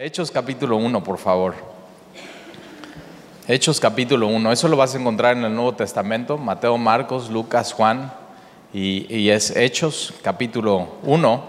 [0.00, 1.56] Hechos capítulo 1, por favor.
[3.48, 4.52] Hechos capítulo 1.
[4.52, 8.12] Eso lo vas a encontrar en el Nuevo Testamento, Mateo, Marcos, Lucas, Juan,
[8.72, 11.44] y, es Hechos capítulo 1.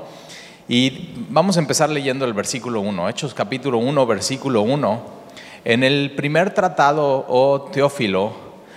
[0.68, 3.08] Y vamos a empezar leyendo el versículo 1.
[3.10, 5.00] Hechos capítulo 1, versículo 1.
[5.64, 8.34] En el primer tratado, oh Teófilo,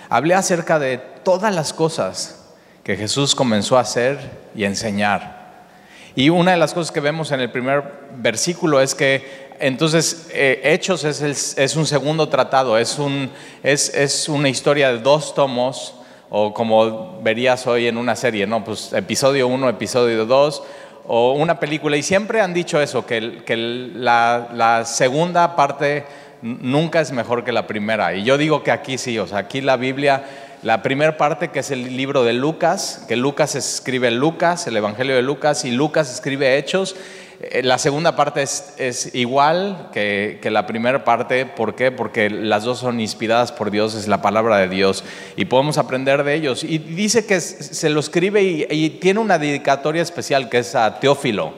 [0.07, 2.45] hablé acerca de todas las cosas
[2.83, 4.19] que Jesús comenzó a hacer
[4.53, 5.42] y enseñar.
[6.15, 7.83] Y una de las cosas que vemos en el primer
[8.17, 11.31] versículo es que entonces, eh, Hechos es, el-
[11.63, 13.29] es un segundo tratado, es, un,
[13.63, 15.95] es, es una historia de dos tomos,
[16.29, 18.63] o como verías hoy en una serie, ¿no?
[18.63, 20.63] Pues episodio 1, episodio 2,
[21.07, 21.95] o una película.
[21.95, 26.05] Y siempre han dicho eso, que, que la, la segunda parte
[26.41, 28.13] nunca es mejor que la primera.
[28.15, 30.23] Y yo digo que aquí sí, o sea, aquí la Biblia,
[30.63, 35.13] la primera parte que es el libro de Lucas, que Lucas escribe Lucas, el Evangelio
[35.13, 36.95] de Lucas, y Lucas escribe Hechos.
[37.41, 41.45] Eh, La segunda parte es, igual que, la primera parte.
[41.45, 41.91] ¿Por qué?
[41.91, 45.03] Porque las dos son inspiradas por Dios, es la palabra de Dios
[45.35, 46.63] y podemos aprender de ellos.
[46.63, 51.53] Y dice que se lo escribe y, tiene una dedicatoria especial que es a Teófilo.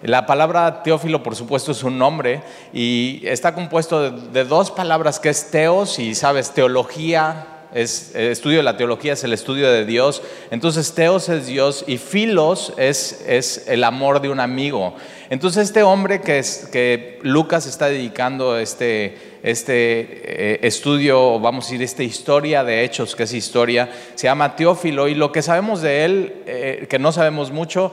[0.00, 2.40] La palabra Teófilo, por supuesto, es un nombre
[2.72, 8.58] y está compuesto de dos palabras que es teos y sabes, teología, es, el estudio
[8.58, 10.22] de la teología es el estudio de Dios.
[10.50, 14.94] Entonces, teos es Dios y filos es, es el amor de un amigo.
[15.30, 21.68] Entonces, este hombre que, es, que Lucas está dedicando este, este eh, estudio, vamos a
[21.68, 25.82] decir, esta historia de hechos, que es historia, se llama Teófilo y lo que sabemos
[25.82, 27.92] de él, eh, que no sabemos mucho,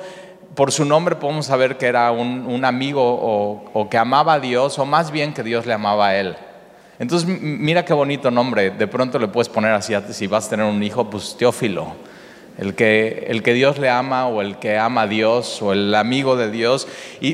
[0.56, 4.40] por su nombre podemos saber que era un, un amigo o, o que amaba a
[4.40, 6.38] Dios, o más bien que Dios le amaba a él.
[7.00, 8.72] Entonces, mira qué bonito nombre.
[8.72, 11.94] De pronto le puedes poner así, si vas a tener un hijo, pues Teófilo.
[12.58, 15.94] El que, el que Dios le ama o el que ama a Dios o el
[15.94, 16.88] amigo de Dios.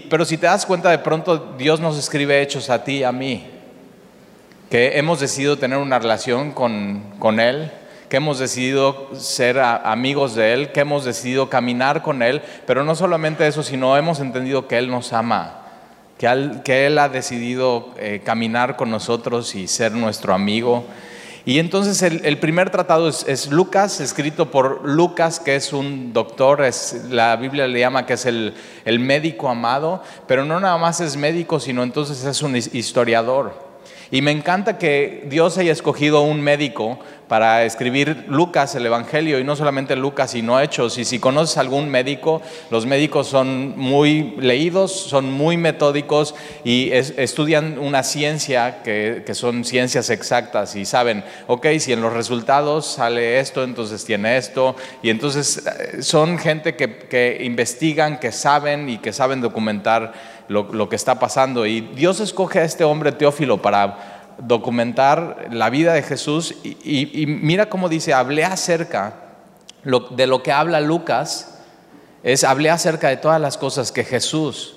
[0.09, 3.11] Pero si te das cuenta, de pronto Dios nos escribe hechos a ti y a
[3.11, 3.45] mí.
[4.71, 7.71] Que hemos decidido tener una relación con, con Él,
[8.09, 12.41] que hemos decidido ser amigos de Él, que hemos decidido caminar con Él.
[12.65, 15.60] Pero no solamente eso, sino hemos entendido que Él nos ama
[16.63, 20.85] que, Él ha decidido eh, caminar con nosotros y ser nuestro amigo.
[21.43, 26.63] Y entonces el, primer tratado es, es Lucas, escrito por Lucas, que es un doctor,
[26.63, 28.53] es, la Biblia le llama que es el,
[28.85, 33.70] el médico amado, pero no nada más es médico, sino entonces es un his- historiador.
[34.11, 36.99] Y me encanta que Dios haya escogido un médico
[37.29, 40.97] para escribir Lucas, el Evangelio, y no solamente Lucas, sino Hechos.
[40.97, 46.35] Y si conoces algún médico, los médicos son muy leídos, son muy metódicos
[46.65, 52.11] y es- estudian una ciencia que, son ciencias exactas y saben, ok, si en los
[52.11, 54.75] resultados sale esto, entonces tiene esto.
[55.01, 60.11] Y entonces eh, son gente que investigan, que saben y que saben documentar
[60.51, 61.65] lo, que está pasando.
[61.65, 67.69] Y Dios escoge a este hombre Teófilo para documentar la vida de Jesús y, mira
[67.69, 69.15] cómo dice, hablé acerca
[69.83, 71.59] de lo que habla Lucas,
[72.23, 74.75] es hablé acerca de todas las cosas que Jesús,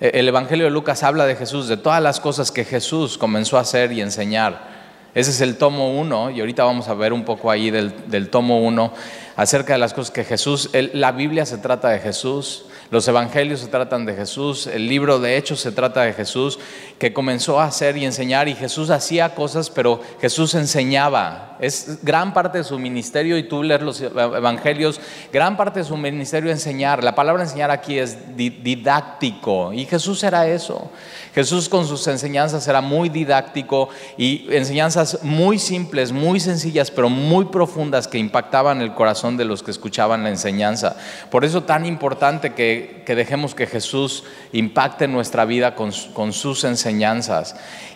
[0.00, 3.58] eh, el Evangelio de Lucas habla de Jesús, de todas las cosas que Jesús comenzó
[3.58, 4.78] a hacer y enseñar.
[5.14, 8.60] Ese es el tomo 1 y ahorita vamos a ver un poco ahí del, tomo
[8.60, 8.92] 1
[9.36, 13.68] acerca de las cosas que Jesús, la Biblia se trata de Jesús, los evangelios se
[13.68, 16.58] tratan de Jesús, el libro de Hechos se trata de Jesús,
[16.98, 21.56] que comenzó a hacer y enseñar y Jesús hacía cosas, pero Jesús enseñaba.
[21.60, 25.00] Es gran parte de su ministerio y tú lees los evangelios,
[25.32, 27.02] gran parte de su ministerio enseñar.
[27.02, 30.90] La palabra enseñar aquí es di- didáctico y Jesús era eso.
[31.34, 37.46] Jesús con sus enseñanzas era muy didáctico y enseñanzas muy simples, muy sencillas, pero muy
[37.46, 40.96] profundas que impactaban el corazón de los que escuchaban la enseñanza.
[41.30, 46.87] Por eso tan importante que, dejemos que Jesús impacte nuestra vida con sus enseñanzas.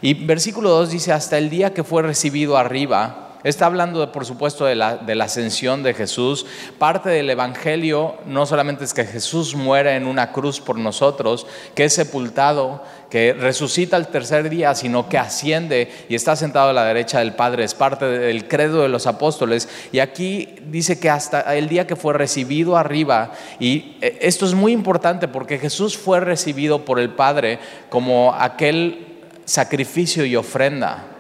[0.00, 4.66] Y versículo 2 dice, hasta el día que fue recibido arriba, Está hablando, por supuesto,
[4.66, 6.47] de la, ascensión de Jesús.
[6.78, 11.84] Parte del Evangelio no solamente es que Jesús muere en una cruz por nosotros, que
[11.84, 16.84] es sepultado, que resucita el tercer día, sino que asciende y está sentado a la
[16.84, 17.65] derecha del Padre.
[17.65, 19.68] Es parte del credo de los apóstoles.
[19.91, 24.54] Y aquí dice que hasta el día que fue recibido arriba, y eh, esto es
[24.54, 27.59] muy importante porque Jesús fue recibido por el Padre
[27.91, 29.06] como aquel
[29.45, 31.11] sacrificio y ofrenda.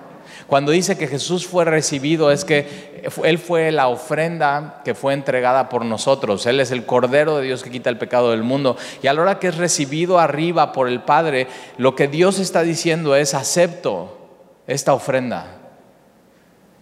[0.52, 5.70] Cuando dice que Jesús fue recibido es que Él fue la ofrenda que fue entregada
[5.70, 6.44] por nosotros.
[6.44, 8.76] Él es el Cordero de Dios que quita el pecado del mundo.
[9.02, 11.46] Y a la hora que es recibido arriba por el Padre,
[11.78, 14.28] lo que Dios está diciendo es acepto
[14.66, 15.46] esta ofrenda.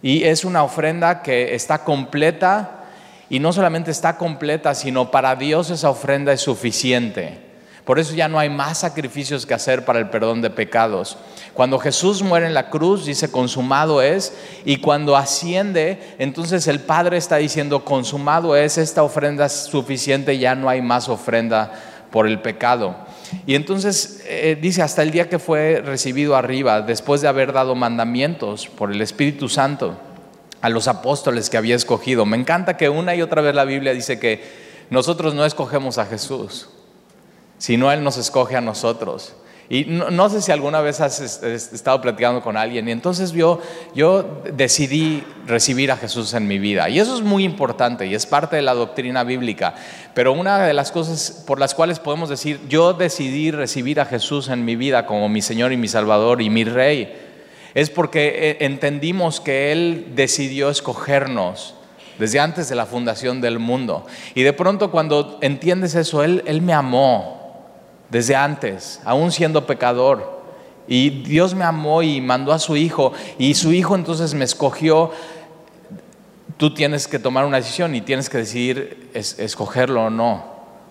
[0.03, 2.87] Y es una ofrenda que está completa
[3.29, 7.51] y no solamente está completa, sino para Dios esa ofrenda es suficiente.
[7.85, 11.17] Por eso ya no hay más sacrificios que hacer para el perdón de pecados.
[11.55, 14.33] Cuando Jesús muere en la cruz, dice, consumado es,
[14.65, 20.55] y cuando asciende, entonces el Padre está diciendo, consumado es, esta ofrenda es suficiente, ya
[20.55, 21.73] no hay más ofrenda
[22.11, 22.97] por el pecado.
[23.47, 27.75] Y entonces eh, dice, hasta el día que fue recibido arriba, después de haber dado
[27.75, 29.97] mandamientos por el Espíritu Santo
[30.61, 32.27] a los apóstoles que había escogido.
[32.27, 34.43] Me encanta que una y otra vez la Biblia dice que
[34.91, 36.69] nosotros no escogemos a Jesús,
[37.59, 39.35] sino Él nos escoge a nosotros.
[39.73, 43.61] Y no, sé si alguna vez has estado platicando con alguien y entonces yo,
[43.95, 46.89] yo decidí recibir a Jesús en mi vida.
[46.89, 49.77] Y eso es muy importante y es parte de la doctrina bíblica.
[50.13, 54.49] Pero una de las cosas por las cuales podemos decir, yo decidí recibir a Jesús
[54.49, 57.17] en mi vida como mi Señor y mi Salvador y mi Rey,
[57.73, 61.77] es porque eh, entendimos que Él decidió escogernos
[62.19, 64.05] desde antes de la fundación del mundo.
[64.35, 67.40] Y de pronto cuando entiendes eso, Él, él me amó
[68.11, 70.41] desde antes, aún siendo pecador.
[70.87, 75.13] Y Dios me amó y mandó a su hijo y su hijo entonces me escogió.
[76.57, 80.45] Tú tienes que tomar una decisión y tienes que decidir escogerlo o no,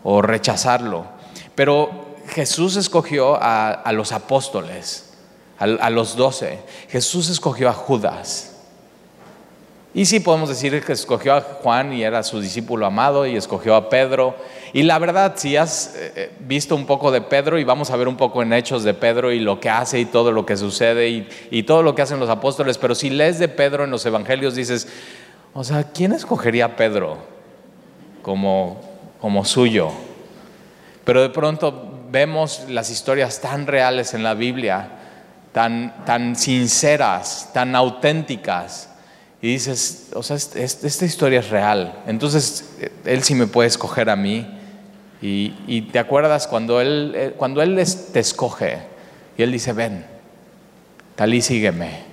[0.04, 1.06] o rechazarlo.
[1.54, 5.14] Pero Jesús escogió a, los apóstoles,
[5.60, 6.60] a los doce.
[6.90, 8.56] Jesús escogió a Judas.
[9.94, 13.76] Y sí podemos decir que escogió a Juan y era su discípulo amado y escogió
[13.76, 14.36] a Pedro.
[14.74, 17.96] Y la verdad, si has eh, eh, visto un poco de Pedro y vamos a
[17.96, 20.58] ver un poco en hechos de Pedro y lo que hace y todo lo que
[20.58, 21.10] sucede
[21.52, 24.56] y, todo lo que hacen los apóstoles, pero si lees de Pedro en los evangelios
[24.56, 24.88] dices,
[25.54, 27.18] o sea, ¿quién escogería a Pedro
[28.22, 28.82] como,
[29.20, 29.92] como suyo?
[31.04, 34.90] Pero de pronto vemos las historias tan reales en la Biblia,
[35.52, 38.90] tan, tan sinceras, tan auténticas
[39.42, 42.04] y dices, o sea, esta historia es real.
[42.08, 42.72] Entonces,
[43.06, 44.59] Él sí me puede escoger a mí.
[45.22, 47.76] Y, te acuerdas cuando Él, eh, cuando él
[48.14, 48.78] te escoge
[49.38, 50.06] y Él dice, ven,
[51.16, 52.10] tal y sígueme.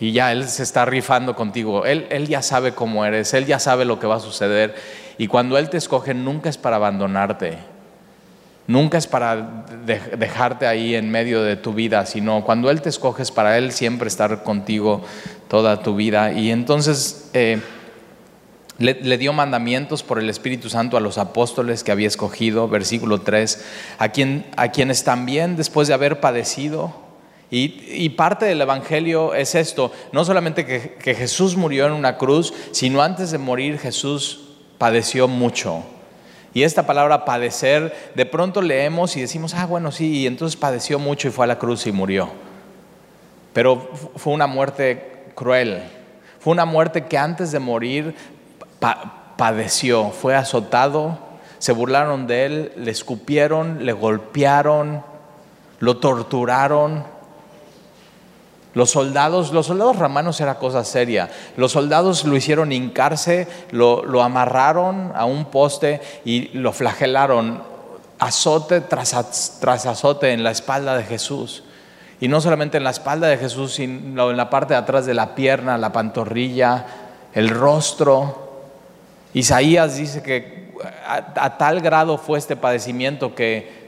[0.00, 1.84] Y ya Él se está rifando contigo.
[1.84, 4.74] Él, él ya sabe cómo eres, Él ya sabe lo que va a suceder.
[5.18, 7.58] Y cuando Él te escoge, nunca es para abandonarte.
[8.66, 13.22] Nunca es para dejarte ahí en medio de tu vida, sino cuando Él te escoge
[13.22, 15.02] es para Él siempre estar contigo
[15.48, 16.32] toda tu vida.
[16.32, 17.60] Y entonces eh,
[18.78, 23.64] le, dio mandamientos por el Espíritu Santo a los apóstoles que había escogido, versículo 3,
[23.98, 24.04] a,
[24.56, 27.04] a quienes también después de haber padecido,
[27.50, 32.52] y, parte del Evangelio es esto, no solamente que, que Jesús murió en una cruz,
[32.72, 34.40] sino antes de morir Jesús
[34.76, 35.84] padeció mucho.
[36.52, 40.98] Y esta palabra padecer, de pronto leemos y decimos, ah, bueno, sí, y entonces padeció
[40.98, 42.30] mucho y fue a la cruz y murió.
[43.52, 45.82] Pero fue una muerte cruel,
[46.40, 48.14] fue una muerte que antes de morir
[49.36, 51.18] padeció, fue azotado,
[51.58, 55.02] se burlaron de él, le escupieron, le golpearon,
[55.80, 57.04] lo torturaron,
[58.74, 61.30] los soldados, los soldados romanos era cosa seria.
[61.56, 67.62] Los soldados lo hicieron hincarse, lo, lo amarraron a un poste y lo flagelaron
[68.18, 71.62] azote tras, tras azote en la espalda de Jesús.
[72.20, 75.14] Y no solamente en la espalda de Jesús, sino en la parte de atrás de
[75.14, 76.86] la pierna, la pantorrilla,
[77.32, 78.43] el rostro.
[79.34, 80.64] Isaías dice que
[81.06, 83.84] a, tal grado fue este padecimiento que,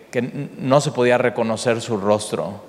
[0.58, 2.62] no se podía reconocer su rostro.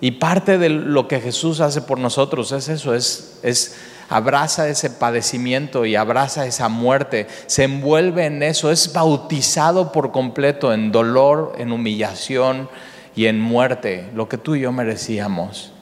[0.00, 3.76] Y parte de lo que Jesús hace por nosotros es eso, es, es
[4.08, 10.72] abraza ese padecimiento y abraza esa muerte, se envuelve en eso, es bautizado por completo
[10.72, 12.68] en dolor, en humillación
[13.14, 15.72] y en muerte, lo que tú y yo merecíamos.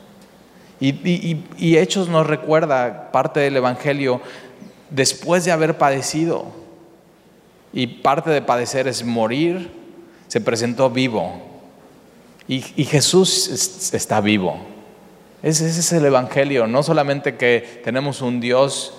[0.78, 4.20] Y, y Hechos nos recuerda parte del Evangelio
[4.94, 6.46] después de haber padecido.
[7.72, 9.70] Y parte de padecer es morir,
[10.28, 11.54] se presentó vivo
[12.46, 13.48] y, Jesús
[13.92, 14.58] está vivo.
[15.42, 18.94] Ese, es el Evangelio, no solamente que tenemos un Dios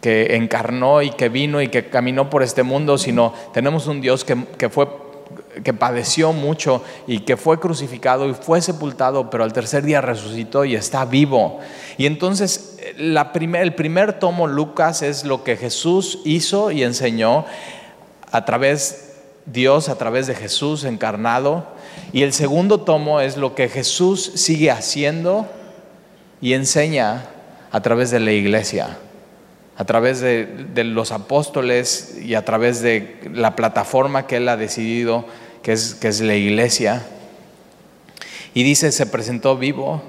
[0.00, 4.24] que encarnó y que vino y que caminó por este mundo, sino tenemos un Dios
[4.24, 4.88] que, fue
[5.62, 10.64] que padeció mucho y que fue crucificado y fue sepultado, pero al tercer día resucitó
[10.64, 11.60] y está vivo.
[11.98, 17.44] Y entonces la el primer tomo Lucas es lo que Jesús hizo y enseñó
[18.30, 19.12] a través
[19.46, 21.66] Dios a través de Jesús encarnado
[22.12, 25.46] y el segundo tomo es lo que Jesús sigue haciendo
[26.40, 27.24] y enseña
[27.70, 28.98] a través de la iglesia,
[29.76, 35.24] a través de, los apóstoles y a través de la plataforma que él ha decidido,
[35.62, 37.06] que es, que es la iglesia.
[38.54, 40.02] Y dice, se presentó vivo,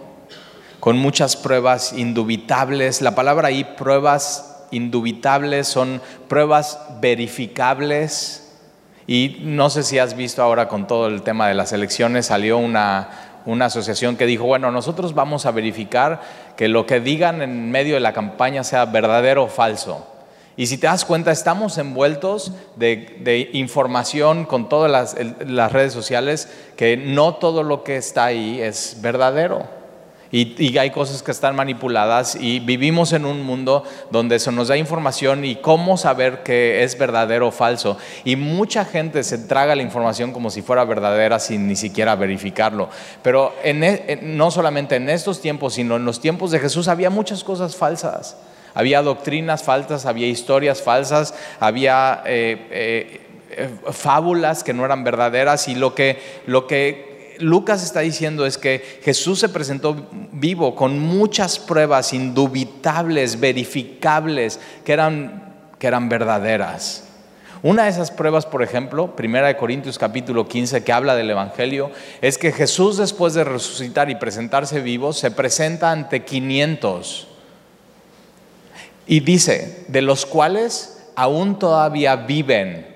[0.80, 3.02] con muchas pruebas indubitables.
[3.02, 8.40] La palabra ahí, pruebas indubitables, son pruebas verificables
[9.08, 12.58] Y no sé si has visto ahora con todo el tema de las elecciones, salió
[12.58, 16.22] una, una asociación que dijo, bueno, nosotros vamos a verificar
[16.56, 20.08] que lo que digan en medio de la campaña sea verdadero o falso.
[20.56, 25.16] Y si te das cuenta, estamos envueltos de, información con todas las,
[25.48, 26.48] las, redes sociales
[26.78, 29.83] que no todo lo que está ahí es verdadero.
[30.34, 34.76] Y, hay cosas que están manipuladas y vivimos en un mundo donde eso nos da
[34.76, 38.00] información y cómo saber que es verdadero o falso.
[38.24, 42.90] Y mucha gente se traga la información como si fuera verdadera sin ni siquiera verificarlo.
[43.22, 47.44] Pero e, no solamente en estos tiempos, sino en los tiempos de Jesús había muchas
[47.44, 48.36] cosas falsas.
[48.74, 53.22] Había doctrinas falsas, había historias falsas, había eh, eh,
[53.52, 58.58] eh, fábulas que no eran verdaderas y lo que, lo que Lucas está diciendo es
[58.58, 67.06] que Jesús se presentó vivo con muchas pruebas indubitables, verificables, que eran, que eran verdaderas.
[67.62, 71.92] Una de esas pruebas, por ejemplo, Primera de Corintios capítulo 15, que habla del Evangelio,
[72.22, 77.28] es que Jesús después de resucitar y presentarse vivo, se presenta ante 500
[79.08, 82.93] y dice, de los cuales aún todavía viven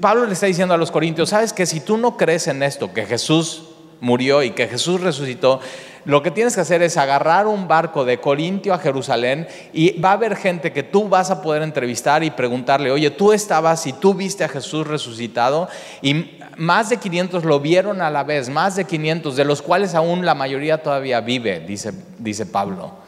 [0.00, 2.92] Pablo le está diciendo a los corintios, sabes que si tú no crees en esto,
[2.92, 3.64] que Jesús
[4.00, 5.60] murió y que Jesús resucitó,
[6.04, 10.10] lo que tienes que hacer es agarrar un barco de Corintio a Jerusalén y va
[10.10, 13.92] a haber gente que tú vas a poder entrevistar y preguntarle, oye, tú estabas y
[13.92, 15.68] tú viste a Jesús resucitado
[16.02, 19.94] y más de 500 lo vieron a la vez, más de 500, de los cuales
[19.94, 23.05] aún la mayoría todavía vive, dice, dice Pablo.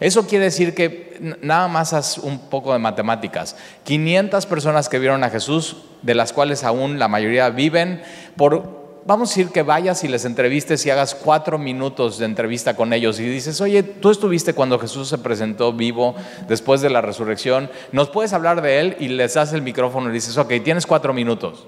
[0.00, 3.56] Eso quiere decir que nada más haz un poco de matemáticas.
[3.84, 8.02] 500 personas que vieron a Jesús, de las cuales aún la mayoría viven,
[8.36, 12.76] por, vamos a decir que vayas y les entrevistes y hagas cuatro minutos de entrevista
[12.76, 16.14] con ellos y dices, oye, tú estuviste cuando Jesús se presentó vivo
[16.46, 18.96] después de la resurrección, ¿nos puedes hablar de él?
[19.00, 21.66] Y les das el micrófono y dices, ok, tienes cuatro minutos.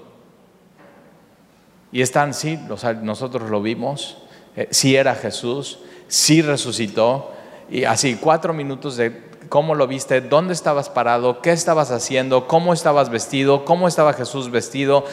[1.91, 2.59] Y están, sí,
[3.01, 4.17] nosotros lo vimos,
[4.55, 7.31] eh, sí era Jesús, sí resucitó
[7.69, 12.71] y así, cuatro minutos de cómo lo viste, dónde estabas parado, qué estabas haciendo, cómo
[12.71, 15.05] estabas vestido, cómo estaba Jesús vestido,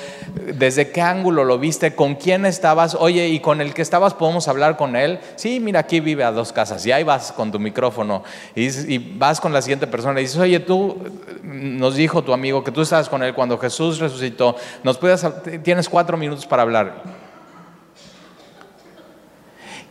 [0.54, 4.46] desde qué ángulo lo viste, con quién estabas, oye, y con el que estabas podemos
[4.46, 5.18] hablar con él.
[5.36, 8.22] Sí, mira, aquí vive a dos casas y ahí vas con tu micrófono
[8.54, 10.98] y, vas con la siguiente persona y dices, oye, tú
[11.42, 15.26] nos dijo tu amigo que tú estabas con él cuando Jesús resucitó, nos puedes,
[15.62, 17.25] tienes cuatro minutos para hablar.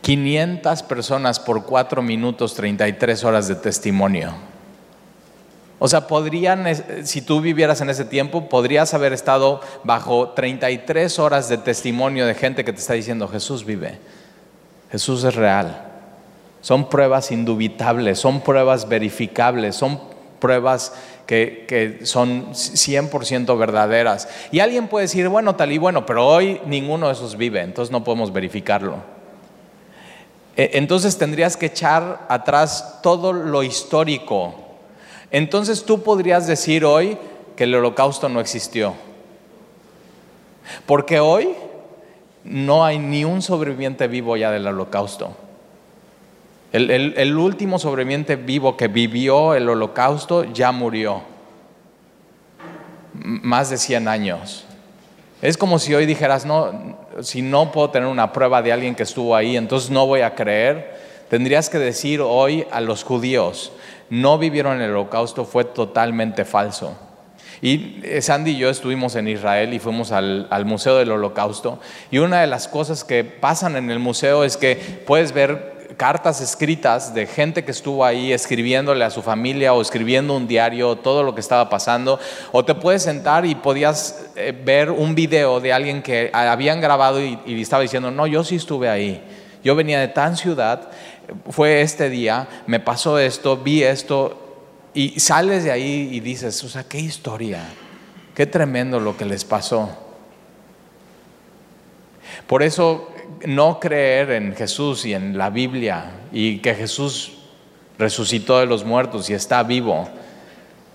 [0.06, 4.34] 500 personas por 4 minutos, 33 horas de testimonio.
[5.80, 6.64] O sea, podrían,
[7.04, 12.34] si tú vivieras en ese tiempo, podrías haber estado bajo 33 horas de testimonio de
[12.34, 13.98] gente que te está diciendo, Jesús vive,
[14.92, 15.88] Jesús es real.
[16.60, 20.00] Son pruebas indubitables, son pruebas verificables, son
[20.38, 20.92] pruebas
[21.26, 24.28] que, que, son 100% verdaderas.
[24.52, 27.90] Y alguien puede decir, bueno, tal y bueno, pero hoy ninguno de esos vive, entonces
[27.90, 29.15] no podemos verificarlo.
[30.56, 34.54] E, entonces tendrías que echar atrás todo lo histórico.
[35.30, 37.18] Entonces tú podrías decir hoy
[37.56, 38.94] que el holocausto no existió.
[40.86, 41.54] Porque hoy
[42.44, 45.36] no hay ni un sobreviviente vivo ya del holocausto.
[46.72, 51.22] El, último sobreviviente vivo que vivió el holocausto ya murió.
[53.14, 54.64] Más de 100 años.
[55.40, 59.02] Es como si hoy dijeras, no, si no puedo tener una prueba de alguien que
[59.02, 60.94] estuvo ahí, entonces no voy a creer.
[61.28, 63.72] Tendrías que decir hoy a los judíos,
[64.10, 66.96] no vivieron el holocausto, fue totalmente falso.
[67.62, 71.80] Y eh, Sandy y yo estuvimos en Israel y fuimos al, al, Museo del Holocausto.
[72.10, 76.40] Y una de las cosas que pasan en el museo es que puedes ver cartas
[76.40, 81.22] escritas de gente que estuvo ahí escribiéndole a su familia o escribiendo un diario, todo
[81.22, 82.18] lo que estaba pasando,
[82.52, 87.20] o te puedes sentar y podías eh, ver un video de alguien que habían grabado
[87.22, 89.22] y, estaba diciendo, no, yo sí estuve ahí,
[89.62, 90.90] yo venía de tan ciudad,
[91.50, 94.42] fue este día, me pasó esto, vi esto,
[94.94, 97.62] y sales de ahí y dices, o sea, qué historia,
[98.34, 99.90] qué tremendo lo que les pasó.
[102.46, 103.12] Por eso
[103.44, 107.32] no creer en Jesús y en la Biblia y que Jesús
[107.98, 110.08] resucitó de los muertos y está vivo,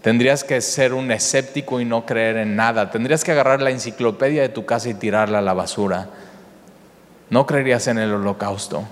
[0.02, 2.92] tendrías que ser un escéptico y no creer en nada.
[2.92, 6.10] Tendrías que agarrar la enciclopedia de tu casa y tirarla a la basura.
[7.30, 8.84] No creerías en el holocausto.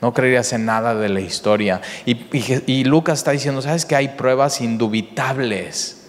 [0.00, 1.80] No creerías en nada de la historia.
[2.04, 6.08] Y, Lucas está diciendo, ¿sabes que hay pruebas indubitables,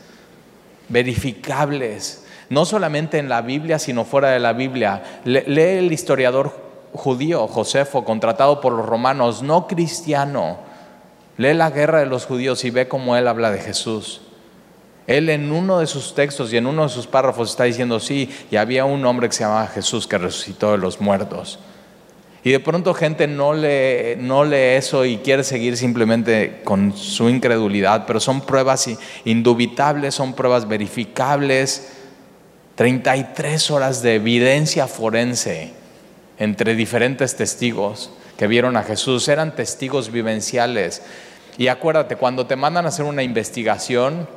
[0.89, 2.21] verificables?
[2.47, 5.01] no solamente en la Biblia, sino fuera de la Biblia.
[5.23, 6.64] lee el historiador
[6.95, 10.57] judío, Josefo, contratado por los romanos, no cristiano.
[11.37, 14.21] Lee la guerra de los judíos y ve cómo él habla de Jesús.
[15.07, 18.29] Él en uno de sus textos y en uno de sus párrafos está diciendo, sí,
[18.49, 21.59] y había un hombre que se llamaba Jesús que resucitó de los muertos.
[22.43, 27.27] Y de pronto gente no lee, no lee eso y quiere seguir simplemente con su
[27.27, 28.87] incredulidad, pero son pruebas
[29.25, 31.91] indubitables, son pruebas verificables.
[32.75, 35.84] 33 horas de evidencia forense
[36.37, 41.01] entre diferentes testigos que vieron a Jesús, eran testigos vivenciales.
[41.57, 44.27] Y acuérdate, cuando te mandan a hacer una investigación,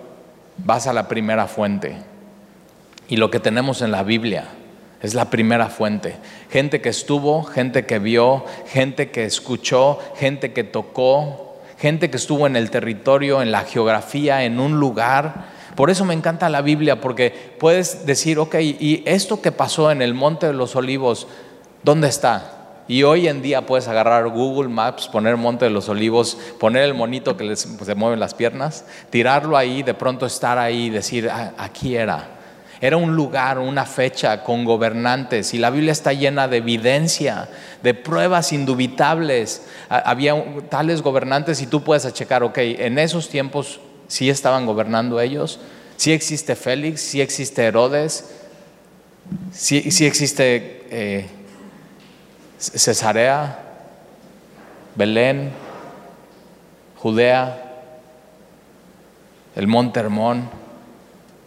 [0.58, 1.96] vas a la primera fuente.
[3.08, 4.44] Y lo que tenemos en la Biblia
[5.02, 6.16] es la primera fuente.
[6.50, 12.46] Gente que estuvo, gente que vio, gente que escuchó, gente que tocó, gente que estuvo
[12.46, 15.58] en el territorio, en la geografía, en un lugar.
[15.76, 20.02] Por eso me encanta la Biblia, porque puedes decir, ok, y esto que pasó en
[20.02, 21.28] el Monte de los Olivos,
[21.88, 22.52] ¿dónde está?
[22.86, 26.92] Y hoy en día puedes agarrar Google Maps, poner Monte de los Olivos, poner el
[26.92, 31.30] monito que les, se mueven las piernas, tirarlo ahí, de pronto estar ahí y decir,
[31.30, 32.28] ah, aquí era.
[32.82, 37.48] Era un lugar, una fecha con gobernantes y la Biblia está llena de evidencia,
[37.82, 39.62] de pruebas indubitables.
[39.88, 40.34] Había
[40.68, 45.58] tales gobernantes y tú puedes checar, ok, en esos tiempos sí estaban gobernando ellos,
[45.96, 48.30] sí existe Félix, sí existe Herodes,
[49.52, 50.86] sí, sí existe...
[50.90, 51.37] Eh,
[52.58, 53.58] Cesarea,
[54.94, 55.52] Belén,
[56.96, 57.64] Judea,
[59.54, 60.50] el Monte Hermón.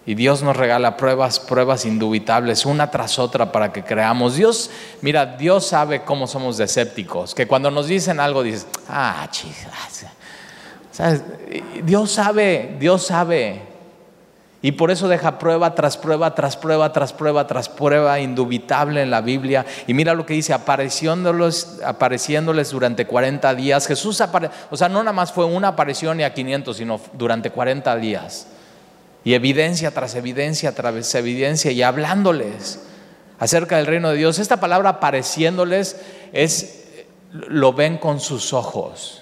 [0.03, 4.36] Y Dios nos regala pruebas, pruebas indubitables, una tras otra para que creamos.
[4.36, 10.08] Dios, mira, Dios sabe cómo somos escépticos, que cuando nos dicen algo dices, ah, chicas.
[11.84, 13.71] Dios sabe, Dios sabe.
[14.63, 19.10] Y por eso deja prueba tras prueba, tras prueba, tras prueba, tras prueba indubitable en
[19.10, 19.65] la Biblia.
[19.88, 23.88] Y mira lo que dice, apareciéndoles, apareciéndoles durante 40 días.
[23.88, 27.50] Jesús apareció, o sea, no nada más fue una aparición y a 500, sino durante
[27.50, 28.48] 40 días.
[29.24, 32.82] Y evidencia tras evidencia tras evidencia y hablándoles
[33.39, 34.38] acerca del reino de Dios.
[34.38, 36.00] Esta palabra apareciéndoles
[36.34, 36.86] es,
[37.32, 39.21] lo ven con sus ojos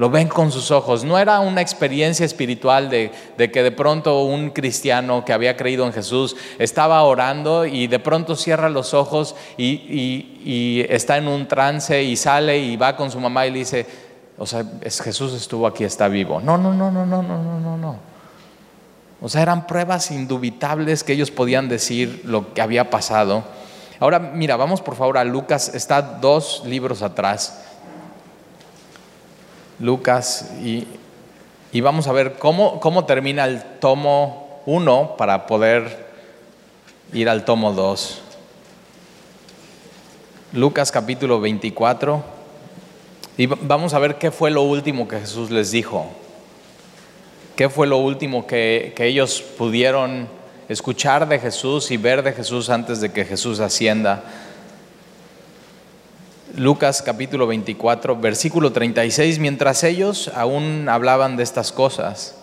[0.00, 1.04] lo ven con sus ojos.
[1.04, 5.92] No era una experiencia espiritual de, que de pronto un cristiano que había creído en
[5.92, 12.16] Jesús estaba orando y de pronto cierra los ojos y, está en un trance y
[12.16, 13.86] sale y va con su mamá y le dice,
[14.38, 16.40] o sea, Jesús estuvo aquí, está vivo.
[16.40, 17.96] No, no, no, no, no, no, no, no, no.
[19.20, 23.44] O sea, eran pruebas indubitables que ellos podían decir lo que había pasado.
[23.98, 27.66] Ahora, mira, vamos por favor a Lucas, está dos libros atrás.
[29.80, 30.86] Lucas y,
[31.80, 36.06] vamos a ver cómo, cómo termina el tomo 1 para poder
[37.14, 38.20] ir al tomo 2.
[40.52, 42.22] Lucas capítulo 24
[43.38, 46.06] y vamos a ver qué fue lo último que Jesús les dijo.
[47.56, 50.28] ¿Qué fue lo último que, que ellos pudieron
[50.68, 54.24] escuchar de Jesús y ver de Jesús antes de que Jesús ascienda?
[56.56, 62.36] Lucas capítulo 24, versículo 36, mientras ellos aún hablaban de estas cosas,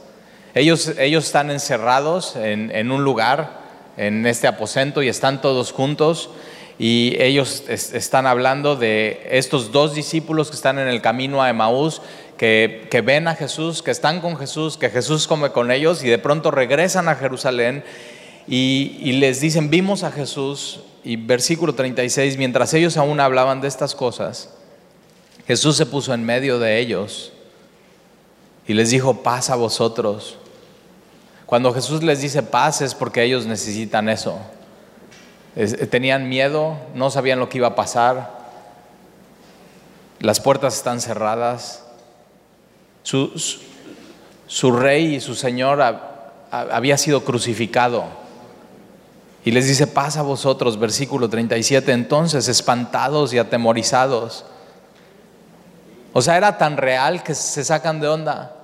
[0.56, 3.60] ellos, ellos están encerrados en, un lugar,
[3.98, 6.30] en este aposento, y están todos juntos,
[6.80, 12.02] y ellos están hablando de estos dos discípulos que están en el camino a Emaús,
[12.38, 16.08] que, que ven a Jesús, que están con Jesús, que Jesús come con ellos, y
[16.08, 17.84] de pronto regresan a Jerusalén
[18.48, 23.94] y, les dicen, vimos a Jesús, y versículo 36, mientras ellos aún hablaban de estas
[23.94, 24.54] cosas,
[25.46, 27.34] Jesús se puso en medio de ellos
[28.66, 30.38] y les dijo, paz a vosotros.
[31.46, 34.40] Cuando Jesús les dice paz es porque ellos necesitan eso.
[35.90, 38.38] tenían miedo, no sabían lo que iba a pasar,
[40.20, 41.86] las puertas están cerradas,
[43.04, 43.32] su,
[44.48, 45.82] su, rey y su señor
[46.52, 48.27] había sido crucificado
[49.46, 54.46] y les dice, pasa a vosotros, versículo 37, entonces espantados y atemorizados.
[56.14, 58.58] O sea, era tan real que se sacan de onda.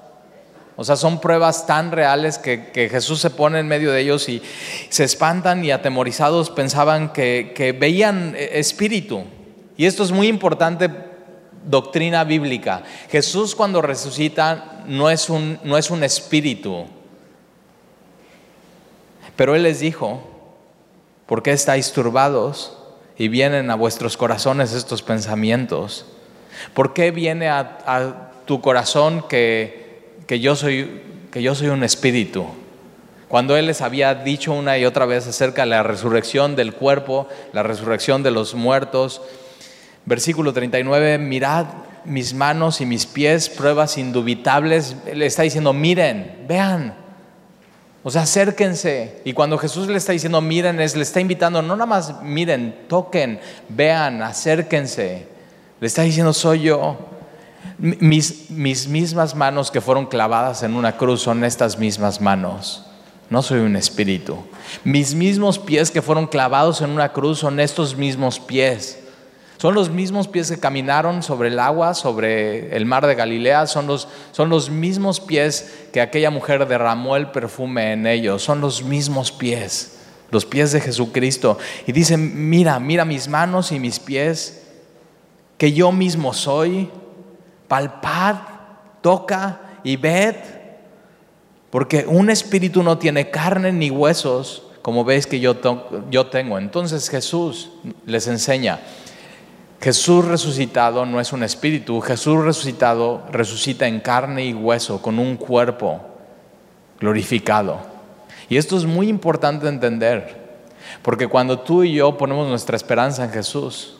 [0.75, 4.41] O sea, son pruebas tan reales que, Jesús se pone en medio de ellos y
[4.89, 9.23] se espantan y atemorizados pensaban que, veían e, espíritu.
[9.77, 10.89] Y esto es muy importante
[11.65, 12.83] doctrina bíblica.
[13.09, 16.85] Jesús cuando resucita no es un, no es un espíritu.
[19.35, 20.32] Pero Él les dijo,
[21.25, 22.77] ¿Por qué estáis turbados
[23.17, 26.05] y vienen a vuestros corazones estos pensamientos?
[26.73, 32.45] ¿Por qué viene a, tu corazón que, yo soy, que yo soy un espíritu?
[33.29, 37.27] Cuando Él les había dicho una y otra vez acerca de la resurrección del cuerpo,
[37.51, 39.21] la resurrección de los muertos.
[40.05, 41.65] Versículo 39, mirad
[42.05, 44.97] mis manos y mis pies, pruebas indubitables.
[45.11, 46.95] Le está diciendo, miren, vean,
[48.03, 49.21] O sea, acérquense.
[49.23, 53.39] Y cuando Jesús le está diciendo, miren, le está invitando, no nada más miren, toquen,
[53.69, 55.27] vean, acérquense.
[55.79, 56.97] Le está diciendo, soy yo.
[57.77, 62.85] Mis, mis mismas manos que fueron clavadas en una cruz son estas mismas manos.
[63.29, 64.37] No soy un espíritu.
[64.83, 69.02] Mis mismos pies que fueron clavados en una cruz son estos mismos pies.
[69.63, 73.87] Son los mismos pies que caminaron sobre el agua, sobre el mar de Galilea, son
[73.87, 78.83] los, son los mismos pies que aquella mujer derramó el perfume en ellos, son los
[78.83, 79.99] mismos pies,
[80.31, 81.57] los pies de Jesucristo.
[81.87, 84.67] Y dice, mira, mira mis manos y mis pies,
[85.57, 86.89] que yo mismo soy,
[87.69, 88.35] palpad,
[88.99, 90.35] toca y ved,
[91.69, 95.55] porque un espíritu no tiene carne ni huesos, como veis que yo,
[96.11, 96.57] yo tengo.
[96.57, 97.69] Entonces Jesús
[98.05, 98.81] les enseña.
[99.83, 105.35] Jesús resucitado no es un espíritu, Jesús resucitado resucita en carne y hueso, con un
[105.35, 105.99] cuerpo
[107.01, 107.79] glorificado.
[108.47, 110.61] Y esto es muy importante entender,
[111.01, 113.97] porque cuando tú y yo ponemos nuestra esperanza en Jesús,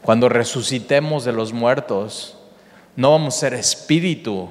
[0.00, 2.38] cuando resucitemos de los muertos,
[2.96, 4.48] no vamos a ser espíritu,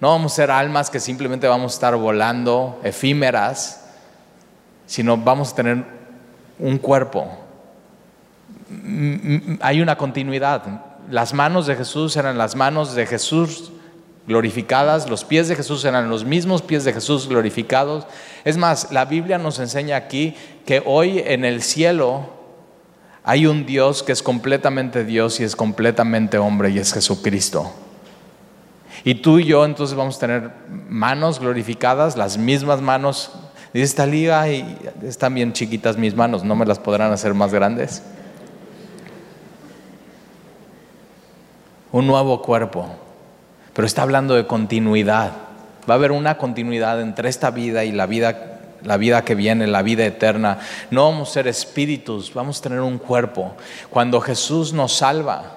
[0.00, 3.86] no vamos a ser almas que simplemente vamos a estar volando, efímeras,
[4.86, 5.84] sino vamos a tener
[6.58, 7.45] un cuerpo
[9.60, 10.62] hay una continuidad.
[11.10, 13.72] Las manos de Jesús eran las manos de Jesús
[14.26, 18.06] glorificadas, los pies de Jesús eran los mismos pies de Jesús glorificados.
[18.44, 22.34] Es más, la Biblia nos enseña aquí que hoy en el cielo
[23.22, 27.72] hay un Dios que es completamente Dios y es completamente hombre y es Jesucristo.
[29.04, 30.50] Y tú y yo entonces vamos a tener
[30.88, 33.32] manos glorificadas, las mismas manos.
[33.72, 37.52] Dice esta liga y están bien chiquitas mis manos, no me las podrán hacer más
[37.52, 38.02] grandes.
[41.96, 42.86] Un nuevo cuerpo,
[43.72, 45.32] pero está hablando de continuidad.
[45.88, 49.66] Va a haber una continuidad entre esta vida y la vida, la vida que viene,
[49.66, 50.58] la vida eterna.
[50.90, 53.54] No vamos a ser espíritus, vamos a tener un cuerpo.
[53.88, 55.56] Cuando Jesús nos salva,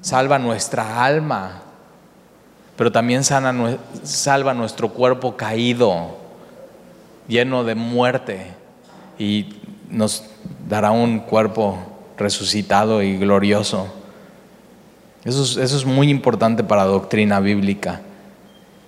[0.00, 1.62] salva nuestra alma,
[2.74, 6.16] pero también salva nuestro cuerpo caído,
[7.28, 8.54] lleno de muerte,
[9.20, 9.54] y
[9.88, 10.24] nos
[10.68, 11.78] dará un cuerpo
[12.18, 13.86] resucitado y glorioso.
[15.26, 18.00] Eso es, muy importante para doctrina bíblica.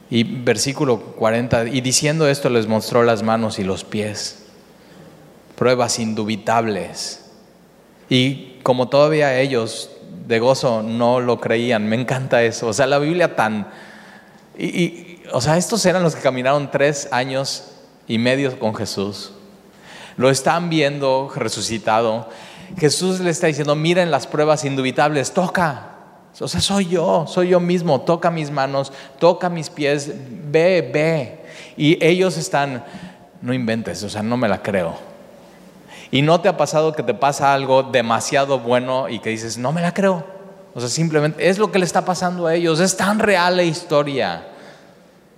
[0.09, 4.45] Y versículo 40, y diciendo esto les mostró las manos y los pies,
[5.57, 7.25] pruebas indubitables.
[8.09, 9.91] Y como todavía ellos
[10.29, 12.69] de gozo no lo creían, me encanta eso.
[12.69, 13.67] O sea, la Biblia tan...
[14.57, 17.73] Y, o sea, estos eran los que caminaron tres años
[18.07, 19.33] y medio con Jesús.
[20.17, 22.29] Lo están viendo resucitado.
[22.79, 25.98] Jesús le está diciendo, miren las pruebas indubitables, toca,
[26.41, 30.13] o sea, soy yo, soy yo mismo, toca mis manos, toca mis pies,
[30.51, 31.41] ve, ve.
[31.77, 32.85] Y ellos están,
[33.43, 34.97] no inventes, o sea, no me la creo.
[36.11, 39.73] Y no te ha pasado que te pasa algo demasiado bueno y que dices, no
[39.73, 40.25] me la creo.
[40.75, 43.65] O sea, simplemente es lo que le está pasando a ellos, es tan real la
[43.65, 44.47] historia,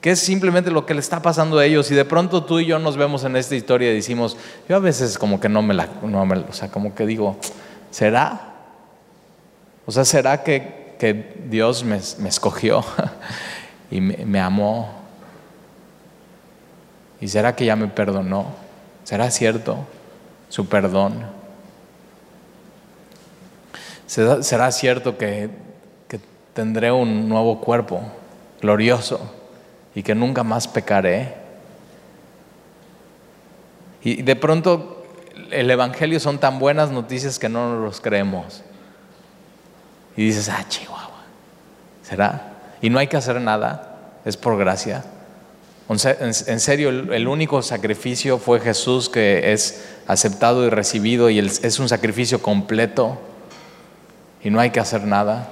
[0.01, 1.91] que es simplemente lo que le está pasando a ellos.
[1.91, 4.37] Y de pronto tú y yo nos vemos en esta historia y decimos,
[4.69, 7.37] yo a veces como que no me la, no me, o sea, como que digo,
[7.91, 8.55] ¿será?
[9.87, 12.85] O sea, ¿será que que Dios me, escogió
[13.91, 15.01] y me, amó?
[17.23, 18.49] ¿Y será que ya me perdonó?
[19.05, 19.79] ¿Será cierto
[20.51, 21.25] su perdón?
[24.07, 25.49] ¿Será, cierto que,
[26.07, 26.21] que
[26.53, 28.03] tendré un nuevo cuerpo
[28.61, 29.21] glorioso
[29.95, 31.35] y que nunca más pecaré?
[34.03, 35.07] Y de pronto
[35.51, 38.65] el Evangelio son tan buenas noticias que no nos los creemos.
[40.17, 40.90] Y dices, ah, Chihuahua,
[42.83, 45.05] Y no hay que hacer nada, es por gracia.
[45.89, 51.89] En serio, el único sacrificio fue Jesús que es aceptado y recibido y es un
[51.89, 53.19] sacrificio completo
[54.43, 55.49] y no hay que hacer nada.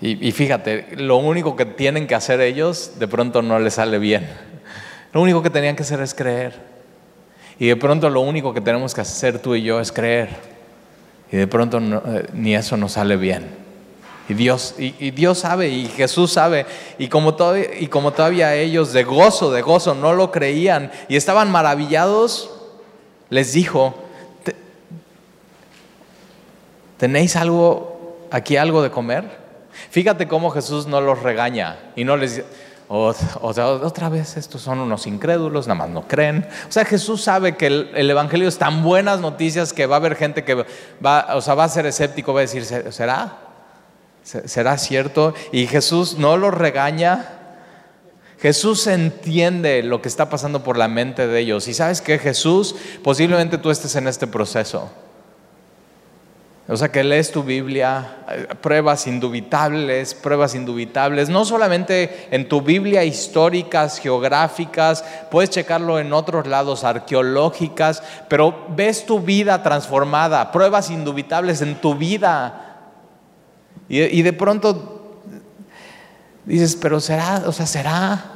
[0.00, 3.98] Y, y, fíjate, lo único que tienen que hacer ellos de pronto no les sale
[3.98, 4.28] bien.
[5.12, 6.60] Lo único que tenían que hacer es creer.
[7.58, 10.30] Y de pronto lo único que tenemos que hacer tú y yo es creer.
[11.30, 13.63] Y de pronto eh, ni eso nos sale bien.
[14.26, 16.64] Y Dios, y, Dios sabe, y Jesús sabe,
[16.98, 22.50] y como, todavía, ellos de gozo, de gozo, no lo creían y estaban maravillados,
[23.28, 23.94] les dijo,
[26.96, 29.24] ¿tenéis algo, aquí algo de comer?
[29.90, 32.46] Fíjate cómo Jesús no los regaña y no les dice,
[32.88, 36.46] o, otra vez estos son unos incrédulos, nada más no creen.
[36.66, 40.16] O sea, Jesús sabe que el, Evangelio es tan buenas noticias que va a haber
[40.16, 40.64] gente que
[41.04, 43.38] va, o sea, va a ser escéptico, va a decir, ¿será?
[44.24, 45.34] ¿Será cierto?
[45.52, 47.28] Y Jesús no los regaña.
[48.40, 51.68] Jesús entiende lo que está pasando por la mente de ellos.
[51.68, 54.90] Y sabes que Jesús, posiblemente tú estés en este proceso.
[56.66, 62.62] O sea que lees tu Biblia, eh, pruebas indubitables, pruebas indubitables, no solamente en tu
[62.62, 70.88] Biblia históricas, geográficas, puedes checarlo en otros lados, arqueológicas, pero ves tu vida transformada, pruebas
[70.88, 72.63] indubitables en tu vida.
[73.88, 75.22] Y, de pronto
[76.44, 78.30] dices, pero será, o sea, será.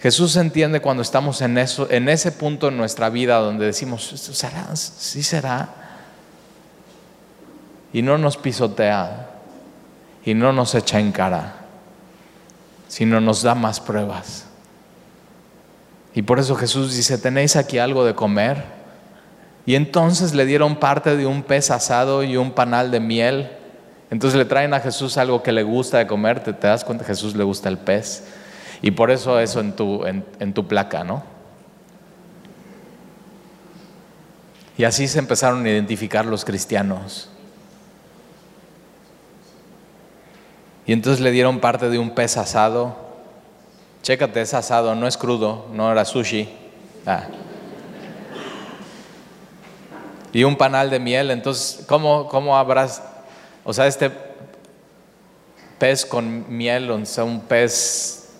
[0.00, 4.74] Jesús entiende cuando estamos en, eso, en ese punto en nuestra vida donde decimos, ¿será?
[4.76, 5.84] ¿Sí será?
[7.94, 9.30] y no nos pisotea
[10.24, 11.54] y no nos echa en cara,
[12.88, 14.46] sino nos da más pruebas.
[16.12, 18.64] Y por eso Jesús dice, ¿tenéis aquí algo de comer?
[19.64, 23.52] Y entonces le dieron parte de un pez asado y un panal de miel.
[24.14, 27.06] Entonces le traen a Jesús algo que le gusta de comer, te, das cuenta, a
[27.08, 28.22] Jesús le gusta el pez.
[28.80, 31.24] Y por eso eso en tu, en tu placa, ¿no?
[34.78, 37.28] Y así se empezaron a identificar los cristianos.
[40.86, 42.94] Y entonces le dieron parte de un pez asado.
[44.02, 46.48] Chécate, es asado, no es crudo, no era sushi.
[47.04, 47.24] Ah.
[50.32, 51.32] Y un panal de miel.
[51.32, 53.02] Entonces, ¿cómo, cómo habrás,
[53.64, 54.10] o sea, este
[55.78, 58.30] pez con miel, o sea, un pez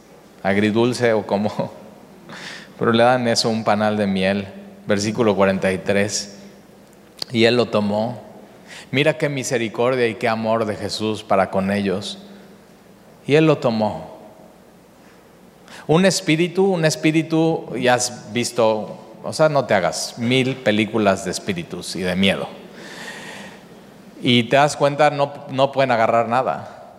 [0.42, 1.50] agridulce o como,
[2.78, 4.46] pero le dan eso, un panal de miel.
[4.86, 6.36] Versículo 43.
[7.32, 8.22] Y él lo tomó.
[8.90, 12.18] Mira qué misericordia y qué amor de Jesús para con ellos
[13.26, 14.14] y él lo tomó.
[15.86, 21.30] Un espíritu, un espíritu, ya has visto, o sea, no te hagas mil películas de
[21.30, 22.48] espíritus y de miedo.
[24.22, 26.92] Y te das cuenta, no, no pueden agarrar nada.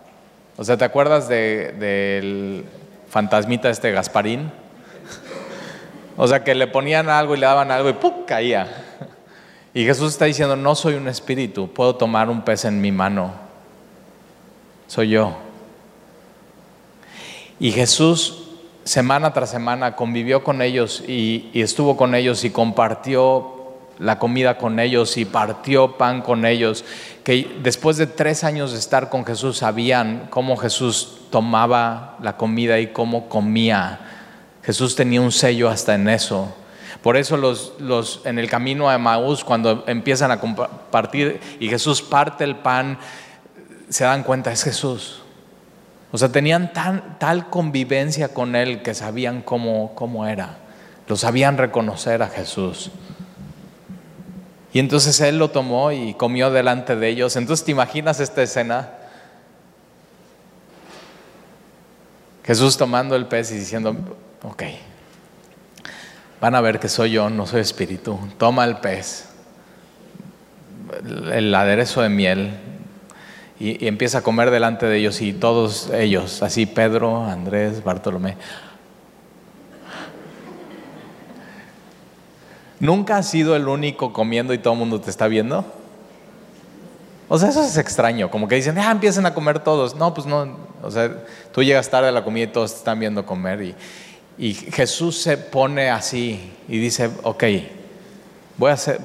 [0.58, 2.65] O sea, ¿te acuerdas del
[3.10, 4.51] fantasmita este Gasparín?
[6.17, 8.23] O sea, que le ponían algo y le daban algo y ¡pum!
[8.25, 8.69] caía.
[9.73, 13.34] Y Jesús está diciendo, no soy un espíritu, puedo tomar un pez en mi mano.
[14.88, 15.36] Soy yo.
[17.60, 18.45] Y Jesús
[18.86, 23.55] semana tras semana convivió con ellos y, estuvo con ellos y compartió
[23.99, 26.84] la comida con ellos y partió pan con ellos,
[27.23, 32.79] que después de tres años de estar con Jesús sabían cómo Jesús tomaba la comida
[32.79, 33.99] y cómo comía.
[34.63, 36.53] Jesús tenía un sello hasta en eso.
[37.01, 42.01] Por eso los, los, en el camino a Maús, cuando empiezan a compartir y Jesús
[42.01, 42.97] parte el pan,
[43.89, 45.21] se dan cuenta, es Jesús.
[46.12, 50.58] O sea, tenían tal convivencia con Él que sabían cómo, cómo era.
[51.08, 52.89] Lo sabían reconocer a Jesús.
[54.75, 57.38] Y entonces Él lo tomó y comió delante de ellos.
[57.38, 58.89] Entonces, ¿te imaginas esta escena?
[62.43, 63.95] Jesús tomando el pez y diciendo,
[64.43, 64.63] ok,
[66.41, 68.19] van a ver que soy yo, no soy espíritu.
[68.38, 69.29] Toma el pez,
[71.31, 72.59] el aderezo de miel,
[73.57, 78.35] y, empieza a comer delante de ellos y todos ellos, así Pedro, Andrés, Bartolomé.
[82.86, 85.65] ¿Nunca has sido el único comiendo y todo el mundo te está viendo?
[87.28, 89.95] O sea, eso es extraño, como que dicen, ah, empiecen a comer todos.
[89.95, 93.00] No, pues no, o sea, tú llegas tarde a la comida y todos te están
[93.00, 93.62] viendo comer.
[93.63, 93.76] Y,
[94.38, 97.43] y Jesús se pone así y dice, ok,
[98.58, 99.02] Voy a hacer,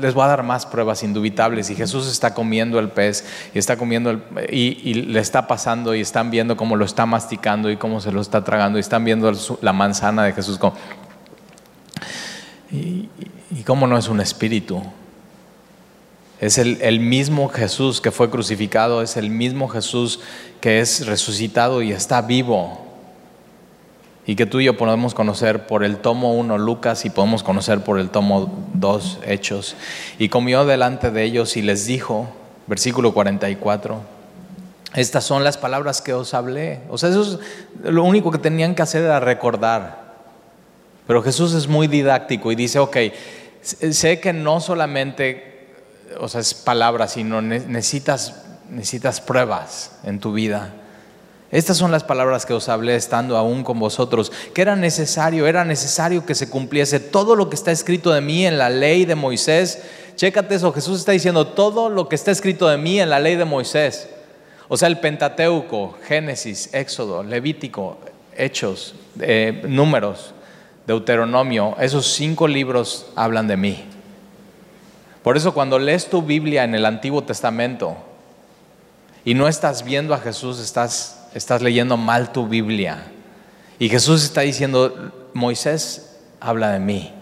[0.00, 1.70] les voy a dar más pruebas indubitables.
[1.70, 6.00] Y Jesús está comiendo el pez y está comiendo el, y, le está pasando y
[6.00, 9.32] están viendo cómo lo está masticando y cómo se lo está tragando y están viendo
[9.60, 10.58] la manzana de Jesús.
[12.70, 13.08] Y,
[13.64, 14.82] cómo no es un espíritu.
[16.40, 20.20] Es el, el mismo Jesús que fue crucificado, es el mismo Jesús
[20.60, 22.90] que es resucitado y está vivo
[24.30, 27.80] y que tú y yo podemos conocer por el tomo 1 Lucas y podemos conocer
[27.80, 29.74] por el tomo 2 Hechos.
[30.18, 32.28] Y comió delante de ellos y les dijo,
[32.68, 34.00] versículo 44,
[34.94, 36.80] estas son las palabras que os hablé.
[36.90, 37.38] O sea, eso es
[37.82, 40.09] lo único que tenían que hacer era recordar.
[41.10, 42.96] Pero Jesús es muy didáctico y dice, ok,
[43.62, 45.66] sé que no solamente,
[46.20, 50.72] o sea, es palabras, sino necesitas, necesitas pruebas en tu vida.
[51.50, 55.64] Estas son las palabras que os hablé estando aún con vosotros, que era necesario, era
[55.64, 59.16] necesario que se cumpliese todo lo que está escrito de mí en la ley de
[59.16, 59.82] Moisés.
[60.14, 63.34] Chécate eso, Jesús está diciendo todo lo que está escrito de mí en la ley
[63.34, 64.08] de Moisés.
[64.68, 67.98] O sea, el Pentateuco, Génesis, Éxodo, Levítico,
[68.36, 70.34] Hechos, eh, Números,
[70.90, 73.84] Deuteronomio, esos cinco libros hablan de mí.
[75.22, 77.96] Por eso cuando lees tu Biblia en el Antiguo Testamento
[79.24, 83.04] y no estás viendo a Jesús, estás estás leyendo mal tu Biblia.
[83.78, 87.14] Y Jesús está diciendo, Moisés habla de mí.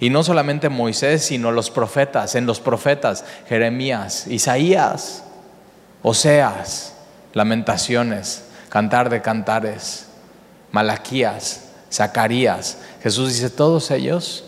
[0.00, 5.22] Y no solamente Moisés, sino los profetas, en los profetas, Jeremías, Isaías,
[6.02, 6.94] Oseas,
[7.32, 10.08] Lamentaciones, Cantar de Cantares,
[10.72, 12.78] Malaquías, Zacarías.
[13.02, 14.44] Jesús dice, todos ellos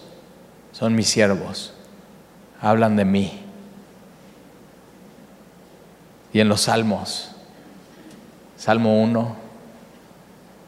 [0.73, 1.73] son mis siervos,
[2.61, 3.43] hablan de mí.
[6.33, 7.31] Y en los salmos,
[8.57, 9.37] Salmo 1,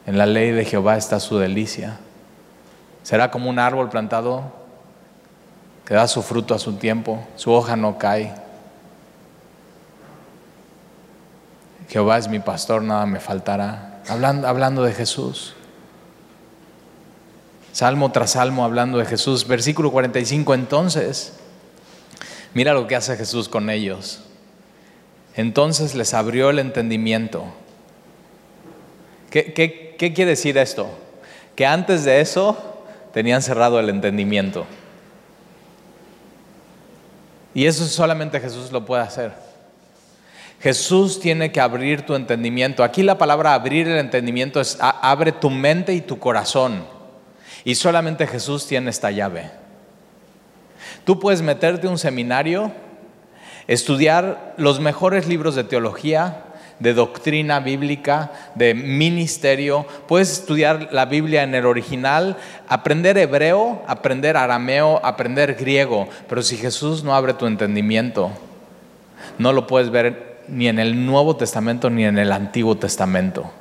[0.07, 1.99] en la ley de Jehová está su delicia.
[3.03, 4.43] Será como un árbol plantado
[5.85, 8.33] que da su fruto a su tiempo, su hoja no cae.
[11.89, 14.01] Jehová es mi pastor, nada me faltará.
[14.09, 15.55] Hablando, hablando de Jesús.
[17.73, 19.47] Salmo tras salmo hablando de Jesús.
[19.47, 21.33] Versículo 45, entonces,
[22.53, 24.21] mira lo que hace Jesús con ellos.
[25.35, 27.45] Entonces les abrió el entendimiento.
[29.31, 29.53] ¿Qué,
[29.97, 30.87] qué, quiere decir esto?
[31.55, 34.67] Que antes de eso tenían cerrado el entendimiento.
[37.55, 39.33] Y eso solamente Jesús lo puede hacer.
[40.61, 42.83] Jesús tiene que abrir tu entendimiento.
[42.83, 46.92] Aquí la palabra abrir el entendimiento es abre tu mente y tu corazón.
[47.65, 49.49] Y solamente Jesús tiene esta llave.
[51.05, 52.71] Tú puedes meterte a un seminario,
[53.67, 56.43] estudiar los mejores libros de teología,
[56.79, 59.85] de doctrina bíblica, de ministerio.
[60.07, 66.09] Puedes estudiar la Biblia en el original, aprender hebreo, aprender arameo, aprender griego.
[66.27, 68.31] Pero si Jesús no abre tu entendimiento,
[69.37, 73.51] no lo puedes ver ni en el Nuevo Testamento ni en el Antiguo Testamento.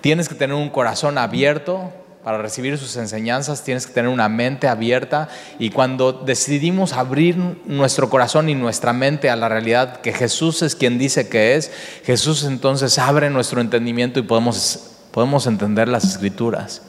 [0.00, 1.92] Tienes que tener un corazón abierto
[2.24, 5.28] para recibir sus enseñanzas, tienes que tener una mente abierta
[5.58, 10.76] y cuando decidimos abrir nuestro corazón y nuestra mente a la realidad que Jesús es
[10.76, 11.72] quien dice que es,
[12.04, 16.82] Jesús entonces abre nuestro entendimiento y podemos, podemos entender las escrituras.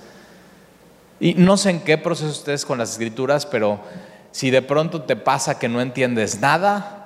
[1.20, 3.80] Y no sé en qué proceso estés con las escrituras, pero
[4.32, 7.03] si de pronto te pasa que no entiendes nada,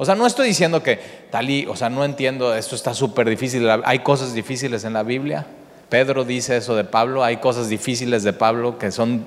[0.00, 3.68] o sea, no estoy diciendo que talí, o sea, no entiendo, esto está súper difícil,
[3.84, 5.44] hay cosas difíciles en la Biblia.
[5.88, 9.24] Pedro dice eso de Pablo, hay cosas difíciles de Pablo que son,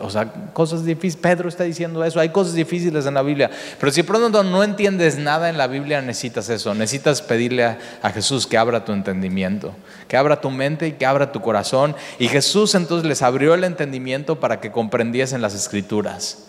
[0.00, 3.92] o sea, cosas difíciles, Pedro está diciendo eso, hay cosas difíciles en la Biblia, pero
[3.92, 8.48] si pronto no entiendes nada en la Biblia, necesitas eso, necesitas pedirle a, a Jesús
[8.48, 9.76] que abra tu entendimiento,
[10.08, 11.94] que abra tu mente y que abra tu corazón.
[12.18, 16.46] Y Jesús entonces les abrió el entendimiento para que comprendiesen las escrituras.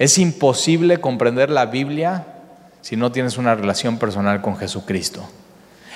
[0.00, 2.26] Es imposible comprender la Biblia
[2.86, 5.28] si no tienes una relación personal con Jesucristo.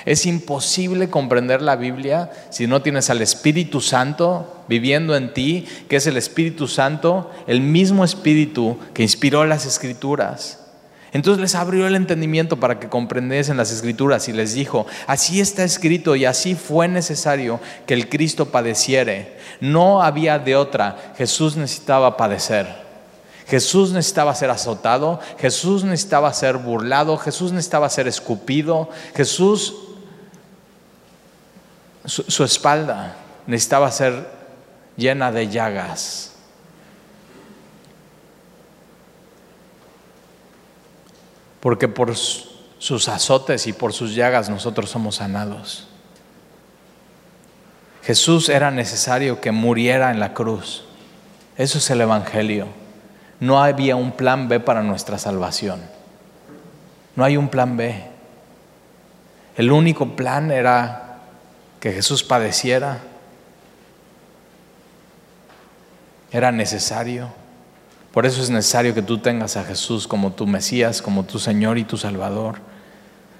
[0.03, 5.95] Es imposible comprender la Biblia si no tienes al Espíritu Santo viviendo en ti, que
[5.95, 10.65] es el Espíritu Santo, el mismo Espíritu que inspiró las Escrituras.
[11.13, 15.63] Entonces les abrió el entendimiento para que comprendiesen las escrituras y les dijo, así está
[15.63, 19.37] escrito y así fue necesario que el Cristo padeciere.
[19.61, 22.90] No había de otra, Jesús necesitaba padecer.
[23.51, 29.73] Jesús necesitaba ser azotado, Jesús necesitaba ser burlado, Jesús necesitaba ser escupido, Jesús
[32.05, 34.25] su, espalda necesitaba ser
[34.95, 36.31] llena de llagas.
[41.59, 45.89] Porque por sus azotes y por sus llagas nosotros somos sanados.
[48.03, 50.85] Jesús era necesario que muriera en la cruz.
[51.57, 52.79] Eso es el Evangelio.
[53.41, 55.81] No había un plan B para nuestra salvación.
[57.15, 58.03] No hay un plan B.
[59.57, 61.17] El único plan era
[61.79, 62.99] que Jesús padeciera.
[66.31, 67.33] Era necesario.
[68.13, 71.79] Por eso es necesario que tú tengas a Jesús como tu Mesías, como tu Señor
[71.79, 72.59] y tu Salvador.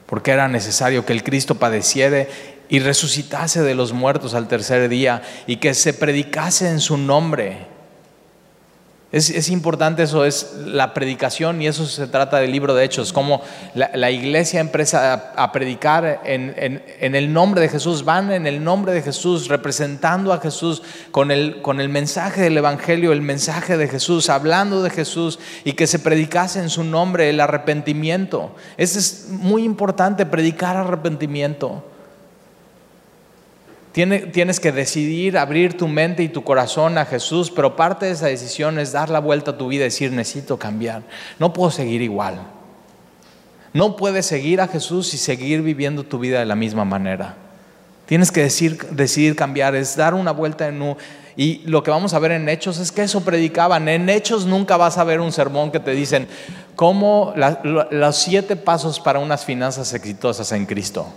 [0.08, 2.26] Porque era necesario que el Cristo padeciera
[2.70, 7.68] y resucitase de los muertos al tercer día y que se predicase en su nombre
[9.12, 13.42] es, importante eso, es la predicación y eso se trata del libro de Hechos, como
[13.74, 16.82] la, iglesia empieza a, predicar en,
[17.16, 20.82] el nombre de Jesús, van en el nombre de Jesús, representando a Jesús
[21.12, 25.74] con el, con el mensaje del Evangelio, el mensaje de Jesús, hablando de Jesús y
[25.74, 28.56] que se predicase en su nombre el arrepentimiento.
[28.78, 31.84] Es muy importante, predicar arrepentimiento.
[33.92, 38.28] Tienes que decidir abrir tu mente y tu corazón a Jesús, pero parte de esa
[38.28, 41.04] decisión es dar la vuelta a tu vida y decir, necesito cambiar.
[41.40, 42.40] No puedo seguir igual.
[43.74, 47.36] No puedes seguir a Jesús y seguir viviendo tu vida de la misma manera.
[48.06, 50.98] Tienes que decidir cambiar, es dar una vuelta en un...
[51.38, 53.88] Y lo que vamos a ver en Hechos es que eso predicaban.
[53.88, 56.28] En Hechos nunca vas a ver un sermón que te dicen,
[56.76, 61.08] cómo los siete pasos para unas finanzas exitosas en Cristo.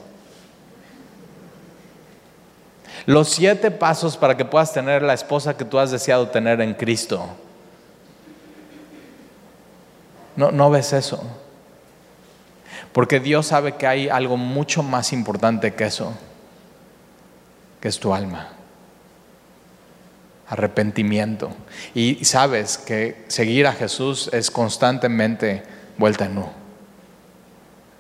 [3.07, 6.74] Los siete pasos para que puedas tener la esposa que tú has deseado tener en
[6.74, 7.28] Cristo.
[10.36, 11.22] No, no ves eso.
[12.92, 16.14] Porque Dios sabe que hay algo mucho más importante que eso,
[17.80, 18.50] que es tu alma.
[20.48, 21.50] Arrepentimiento.
[21.94, 25.62] Y sabes que seguir a Jesús es constantemente
[25.98, 26.64] vuelta en no.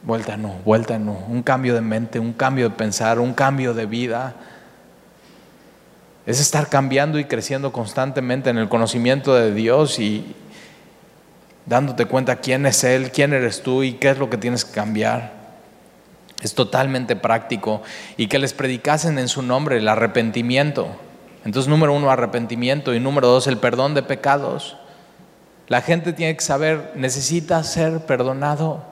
[0.04, 1.12] Vuelta no, vuelta no.
[1.28, 4.36] Un cambio de mente, un cambio de pensar, un cambio de vida.
[6.26, 10.34] Es estar cambiando y creciendo constantemente en el conocimiento de Dios y,
[11.66, 14.72] dándote cuenta quién es Él, quién eres tú y qué es lo que tienes que
[14.72, 15.32] cambiar.
[16.42, 17.82] Es totalmente práctico
[18.16, 20.88] y que les predicasen en su nombre el arrepentimiento.
[21.44, 24.76] Entonces, número uno, arrepentimiento y número dos, el perdón de pecados.
[25.68, 28.82] La gente tiene que saber, necesita ser perdonado.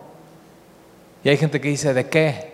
[1.25, 2.52] Y hay gente que dice, ¿de qué?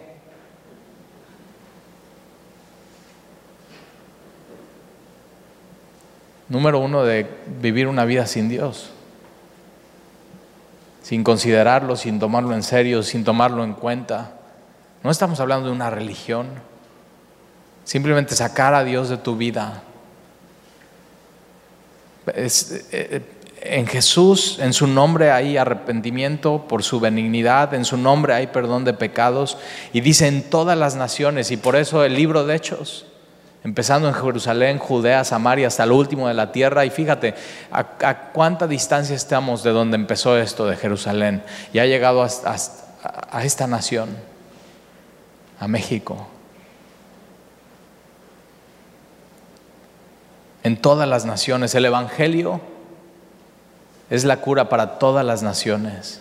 [6.49, 7.27] Número uno, de
[7.61, 8.93] vivir una vida sin Dios
[11.09, 14.33] sin considerarlo, sin tomarlo en serio, sin tomarlo en cuenta.
[15.03, 16.49] No estamos hablando de una religión,
[17.83, 19.85] simplemente sacar a Dios de tu vida.
[22.27, 23.23] Eh,
[23.63, 28.85] en Jesús, en su nombre hay arrepentimiento por su benignidad, en su nombre hay perdón
[28.85, 29.57] de pecados
[29.95, 33.07] y dice en todas las naciones y por eso el libro de Hechos
[33.65, 36.85] empezando en Jerusalén, Judea, Samaria, hasta el último de la tierra.
[36.85, 37.35] Y fíjate,
[37.71, 37.85] a,
[38.33, 41.43] cuánta distancia estamos de donde empezó esto de Jerusalén.
[41.73, 44.11] Y ha llegado a esta nación,
[45.59, 46.29] a México.
[50.63, 51.75] En todas las naciones.
[51.75, 52.61] El Evangelio
[54.11, 56.21] es la cura para todas las naciones.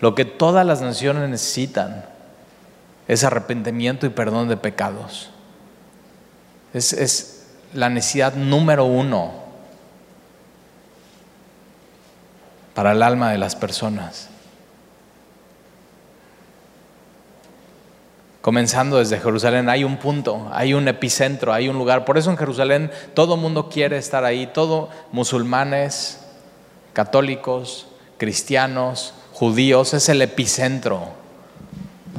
[0.00, 2.04] Lo que todas las naciones necesitan
[3.06, 5.30] es arrepentimiento y perdón de pecados.
[6.72, 7.36] Es,
[7.74, 9.32] la necesidad número uno
[12.74, 14.28] para el alma de las personas.
[18.40, 22.04] Comenzando desde Jerusalén, hay un punto, hay un epicentro, hay un lugar.
[22.04, 26.20] Por eso en Jerusalén todo mundo quiere estar ahí, todo musulmanes,
[26.92, 31.19] católicos, cristianos, judíos, es el epicentro.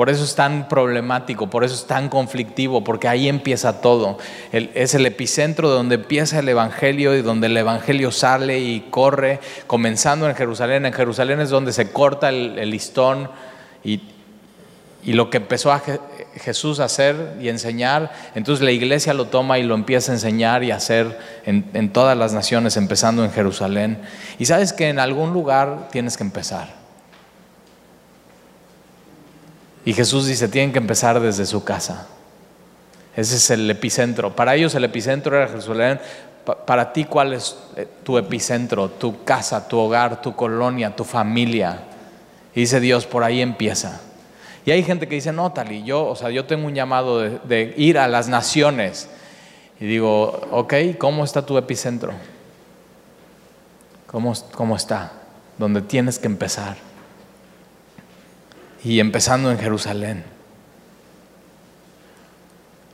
[0.02, 4.18] Por eso es tan problemático, por eso es tan conflictivo, porque ahí empieza todo.
[4.52, 9.40] es el epicentro de donde empieza el Evangelio y donde el Evangelio sale y corre,
[9.68, 10.88] comenzando en Jerusalén.
[10.88, 13.30] En Jerusalén es donde se corta el, listón
[13.84, 14.02] y,
[15.04, 15.72] lo que empezó
[16.34, 20.64] Jesús a hacer y enseñar, entonces la iglesia lo toma y lo empieza a enseñar
[20.64, 24.00] y a hacer en todas las naciones, empezando en Jerusalén.
[24.40, 26.81] Y sabes que en algún lugar tienes que empezar.
[29.86, 32.08] Y Jesús dice, tienen que empezar desde su casa.
[33.16, 34.36] Ese es el epicentro.
[34.36, 36.00] Para ellos el epicentro era Jerusalén.
[36.66, 38.90] Para ti, ¿cuál es eh, tu epicentro?
[38.90, 41.84] Tu casa, tu hogar, tu colonia, tu familia.
[42.54, 44.02] Y dice Dios, por ahí empieza.
[44.66, 47.74] Y hay gente que dice, no, Tali, yo, o sea, yo tengo un llamado de,
[47.78, 49.10] ir a las naciones.
[49.80, 52.14] Y digo, ok, ¿cómo está tu epicentro?
[54.06, 55.12] ¿Cómo, cómo está?
[55.58, 56.91] Donde tienes que empezar
[58.84, 60.24] y empezando en Jerusalén.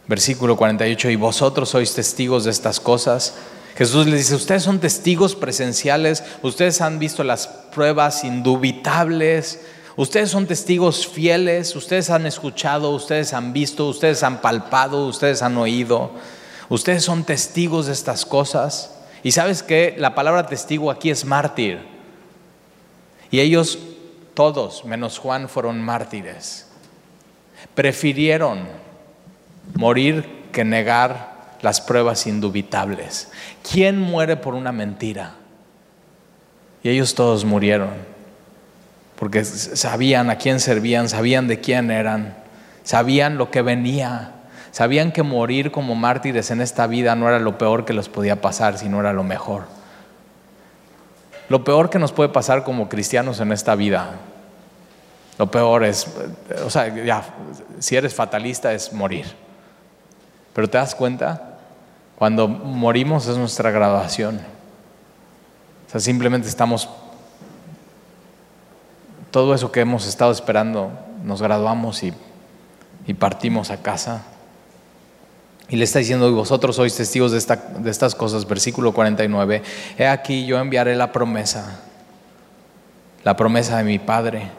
[0.08, 3.36] Versículo 48, y vosotros sois testigos de estas cosas.
[3.76, 9.62] Jesús les dice, ustedes son testigos presenciales, ustedes han visto las pruebas indubitables,
[9.98, 15.58] ustedes son testigos fieles, ustedes han escuchado, ustedes han visto, ustedes han palpado, ustedes han
[15.58, 16.12] oído,
[16.70, 18.94] ustedes son testigos de estas cosas.
[19.24, 21.80] Y sabes que la palabra testigo aquí es mártir.
[23.30, 23.78] Y ellos
[24.38, 26.68] todos, menos Juan, fueron mártires.
[27.74, 28.68] Prefirieron
[29.74, 33.32] morir que negar las pruebas indubitables.
[33.68, 35.34] ¿Quién muere por una mentira?
[36.84, 37.90] Y ellos todos murieron,
[39.18, 42.38] porque sabían a quién servían, sabían de quién eran,
[42.84, 44.34] sabían lo que venía,
[44.70, 48.40] sabían que morir como mártires en esta vida no era lo peor que les podía
[48.40, 49.64] pasar, sino era lo mejor.
[51.50, 54.12] Lo peor que nos puede pasar como cristianos en esta vida,
[55.38, 56.08] lo peor es,
[56.66, 57.24] o sea, ya,
[57.80, 59.26] si eres fatalista es morir.
[60.54, 61.58] Pero te das cuenta,
[62.18, 64.41] cuando morimos es nuestra graduación.
[65.88, 66.89] O sea, simplemente estamos,
[69.30, 70.91] todo eso que hemos estado esperando,
[71.24, 72.14] nos graduamos y,
[73.06, 74.24] y partimos a casa.
[75.70, 79.61] Y le está diciendo, vosotros sois testigos de, esta, de estas cosas, versículo 49,
[79.97, 81.82] he aquí yo enviaré la promesa,
[83.24, 84.49] la promesa de mi Padre.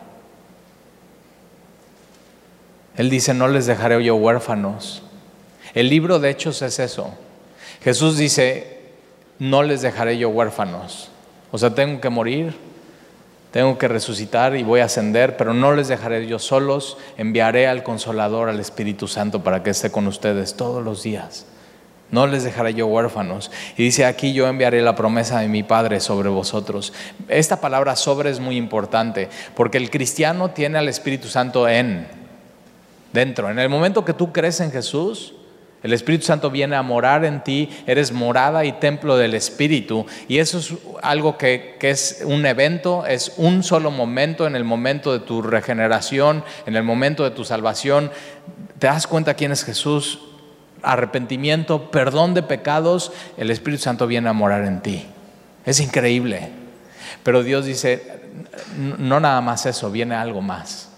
[2.97, 5.03] Él dice, no les dejaré yo huérfanos.
[5.73, 7.15] El libro de Hechos es eso.
[7.83, 8.79] Jesús dice,
[9.39, 11.11] no les dejaré yo huérfanos.
[11.53, 12.55] O sea, tengo que morir,
[13.51, 17.83] tengo que resucitar y voy a ascender, pero no les dejaré yo solos, enviaré al
[17.83, 21.47] consolador, al Espíritu Santo, para que esté con ustedes todos los días.
[22.11, 23.51] No les dejaré yo huérfanos.
[23.77, 26.93] Y dice, aquí yo enviaré la promesa de mi Padre sobre vosotros.
[27.29, 32.07] Esta palabra sobre es muy importante, porque el cristiano tiene al Espíritu Santo en,
[33.13, 33.51] dentro.
[33.51, 35.35] En el momento que tú crees en Jesús,
[35.83, 40.07] el Espíritu Santo viene a morar en ti, eres morada y templo del Espíritu.
[40.27, 45.13] Y eso es algo que, es un evento, es un solo momento en el momento
[45.13, 48.11] de tu regeneración, en el momento de tu salvación.
[48.81, 50.19] Te das cuenta quién es Jesús,
[50.83, 55.07] arrepentimiento, perdón de pecados, el Espíritu Santo viene a morar en ti.
[55.65, 56.51] Es increíble.
[57.23, 58.21] Pero Dios dice,
[58.77, 60.91] no nada más eso, viene algo más.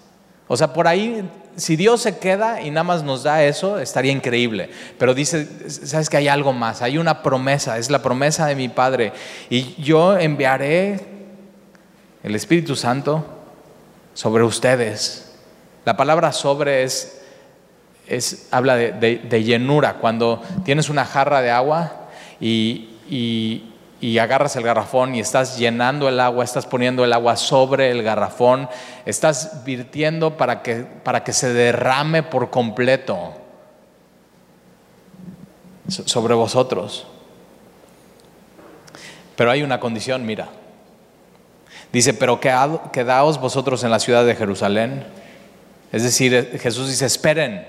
[0.48, 4.12] O sea, por ahí si Dios se queda y nada más nos da eso, estaría
[4.12, 4.70] increíble.
[4.98, 8.68] Pero dice, sabes que hay algo más, hay una promesa, es la promesa de mi
[8.68, 9.12] Padre.
[9.48, 11.00] Y yo enviaré
[12.22, 13.24] el Espíritu Santo
[14.14, 15.32] sobre ustedes.
[15.84, 17.22] La palabra sobre es,
[18.50, 19.94] habla de, llenura.
[19.94, 22.08] Cuando tienes una jarra de agua
[22.40, 23.69] y
[24.18, 28.68] agarras el garrafón y estás llenando el agua, estás poniendo el agua sobre el garrafón,
[29.04, 33.34] estás virtiendo para que, para que se derrame por completo
[35.88, 37.06] sobre vosotros.
[39.36, 40.48] Pero hay una condición, mira.
[41.92, 45.04] Dice, pero quedaos vosotros en la ciudad de Jerusalén.
[45.92, 47.66] Es decir, Jesús dice, esperen,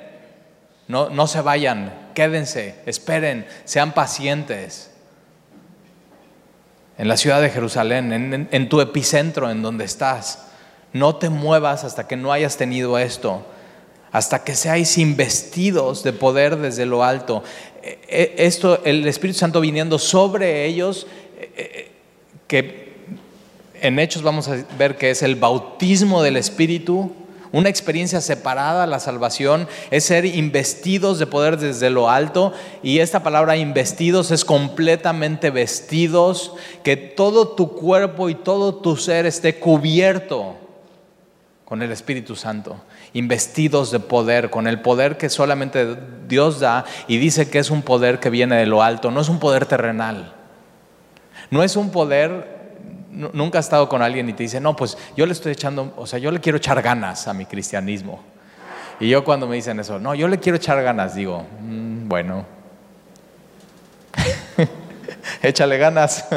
[0.87, 4.90] no, no se vayan, quédense, esperen, sean pacientes
[7.01, 10.45] en la ciudad de Jerusalén, en, tu epicentro, en donde estás.
[10.93, 13.43] No te muevas hasta que no hayas tenido esto,
[14.11, 17.43] hasta que seáis investidos de poder desde lo alto.
[17.81, 21.07] E, e, esto, el Espíritu Santo viniendo sobre ellos,
[21.39, 21.89] e,
[22.45, 22.93] que
[23.81, 27.15] en Hechos vamos a ver que es el bautismo del Espíritu,
[27.53, 32.53] una experiencia separada, la salvación es ser investidos de poder desde lo alto.
[32.81, 39.25] Y esta palabra investidos es completamente vestidos, que todo tu cuerpo y todo tu ser
[39.25, 40.55] esté cubierto
[41.65, 42.77] con el Espíritu Santo,
[43.13, 45.97] investidos de poder, con el poder que solamente
[46.29, 46.85] Dios da.
[47.07, 49.65] Y dice que es un poder que viene de lo alto, no es un poder
[49.65, 50.33] terrenal,
[51.49, 52.60] no es un poder
[53.11, 56.07] nunca has estado con alguien y te dice, no, pues yo le estoy echando, o
[56.07, 58.21] sea, yo le quiero echar ganas a mi cristianismo.
[58.99, 62.45] Y yo cuando me dicen eso, no, yo le quiero echar ganas, digo, mm, bueno,
[65.41, 66.27] échale ganas.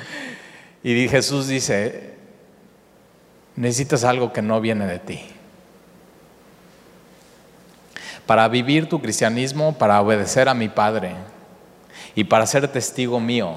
[0.82, 2.14] y Jesús dice,
[3.56, 5.20] necesitas algo que no viene de ti.
[8.26, 11.14] Para vivir tu cristianismo, para obedecer a mi Padre
[12.14, 13.56] y para ser testigo mío,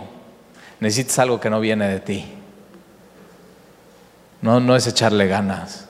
[0.80, 2.35] necesitas algo que no viene de ti.
[4.46, 5.88] No, no es echarle ganas,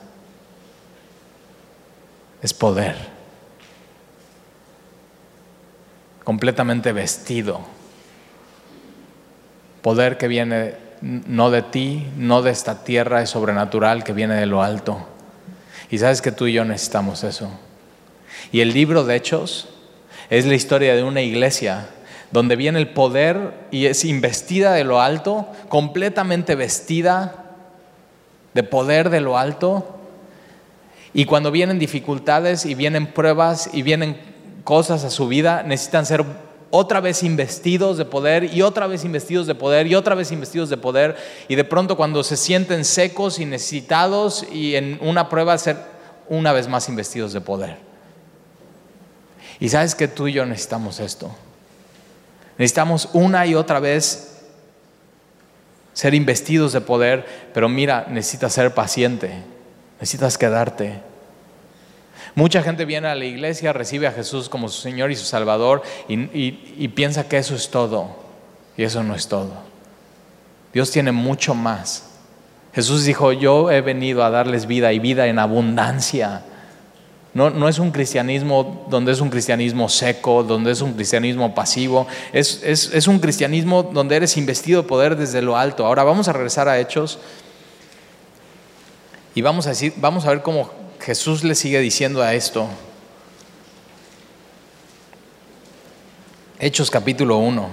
[2.40, 2.96] es poder.
[6.24, 7.60] Completamente vestido.
[9.82, 14.46] Poder que viene no de ti, no de esta tierra, es sobrenatural, que viene de
[14.46, 15.06] lo alto.
[15.90, 17.50] Y sabes que tú y yo necesitamos eso.
[18.52, 19.68] Y el libro de Hechos
[20.30, 21.90] es la historia de una iglesia
[22.30, 27.42] donde viene el poder y es investida de lo alto, completamente vestida
[28.56, 29.86] de poder de lo alto.
[31.12, 34.18] Y cuando vienen dificultades y vienen pruebas y vienen
[34.64, 36.24] cosas a su vida, necesitan ser
[36.70, 40.70] otra vez investidos de poder y otra vez investidos de poder y otra vez investidos
[40.70, 41.16] de poder.
[41.48, 45.76] Y de pronto cuando se sienten secos y necesitados y en una prueba ser
[46.28, 47.76] una vez más investidos de poder.
[49.60, 51.30] Y sabes que tú y yo necesitamos esto.
[52.56, 54.35] Necesitamos una y otra vez
[55.96, 57.24] ser investidos de poder,
[57.54, 59.30] pero mira, necesitas ser paciente,
[59.98, 61.00] necesitas quedarte.
[62.34, 65.82] Mucha gente viene a la iglesia, recibe a Jesús como su Señor y su Salvador
[66.06, 68.14] y, piensa que eso es todo.
[68.76, 69.54] Y eso no es todo.
[70.74, 72.10] Dios tiene mucho más.
[72.74, 76.42] Jesús dijo, yo he venido a darles vida y vida en abundancia.
[77.36, 82.62] No, es un cristianismo donde es un cristianismo seco, donde es un cristianismo pasivo, es,
[82.64, 85.84] es un cristianismo donde eres investido de poder desde lo alto.
[85.84, 87.18] Ahora vamos a regresar a Hechos
[89.34, 92.68] y vamos a, decir, vamos a ver cómo Jesús le sigue diciendo a esto.
[96.58, 97.68] Hechos capítulo 1.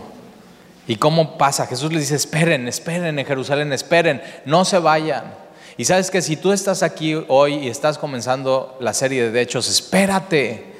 [0.87, 1.67] ¿Y cómo pasa?
[1.67, 5.42] Jesús le dice, esperen, esperen en Jerusalén, esperen, no se vayan.
[5.77, 9.67] Y sabes que si tú estás aquí hoy y estás comenzando la serie de hechos,
[9.69, 10.73] espérate.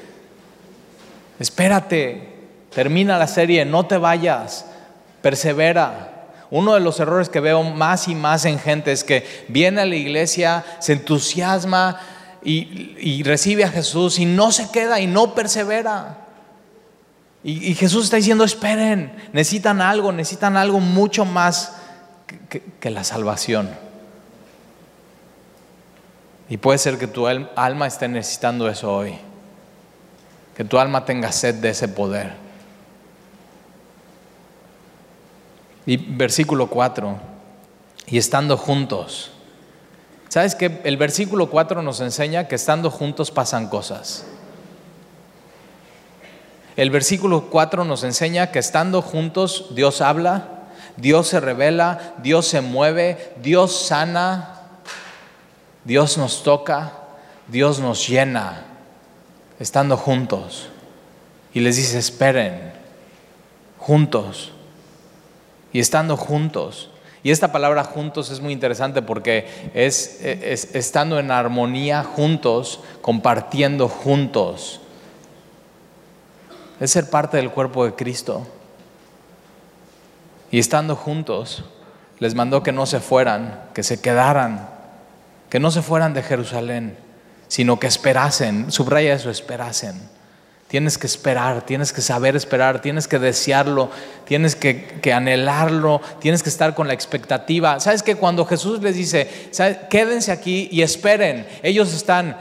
[1.38, 2.28] Espérate,
[2.72, 4.66] termina la serie, no te vayas,
[5.20, 6.10] persevera.
[6.50, 9.86] Uno de los errores que veo más y más en gente es que viene a
[9.86, 11.98] la iglesia, se entusiasma
[12.44, 16.18] y, recibe a Jesús y no se queda y no persevera.
[17.42, 21.72] Y, Jesús está diciendo, esperen, necesitan algo, necesitan algo mucho más
[22.78, 23.83] que la salvación.
[26.48, 29.16] Y puede ser que tu alma esté necesitando eso hoy.
[30.56, 32.34] Que tu alma tenga sed de ese poder.
[35.86, 37.16] Y versículo 4.
[38.06, 39.30] Y estando juntos.
[40.28, 44.24] ¿Sabes que El versículo 4 nos enseña que estando juntos pasan cosas.
[46.76, 50.48] El versículo 4 nos enseña que estando juntos Dios habla,
[50.96, 54.53] Dios se revela, Dios se mueve, Dios sana,
[55.84, 56.92] Dios nos toca,
[57.48, 58.64] Dios nos llena,
[59.60, 60.68] estando juntos.
[61.52, 62.72] Y les dice, esperen,
[63.78, 64.52] juntos.
[65.72, 66.90] Y estando juntos.
[67.22, 74.80] Y esta palabra juntos es muy interesante porque es, estando en armonía juntos, compartiendo juntos.
[76.80, 78.46] Es ser parte del cuerpo de Cristo.
[80.50, 81.64] Y estando juntos,
[82.18, 84.73] les mandó que no se fueran, que se quedaran
[85.54, 86.96] que no se fueran de Jerusalén,
[87.46, 90.02] sino que esperasen, subraya eso, esperasen.
[90.66, 93.88] Tienes que esperar, tienes que saber esperar, tienes que desearlo,
[94.24, 97.78] tienes que, anhelarlo, tienes que estar con la expectativa.
[97.78, 99.30] ¿Sabes que cuando Jesús les dice,
[99.88, 102.36] quédense aquí y esperen, ellos están,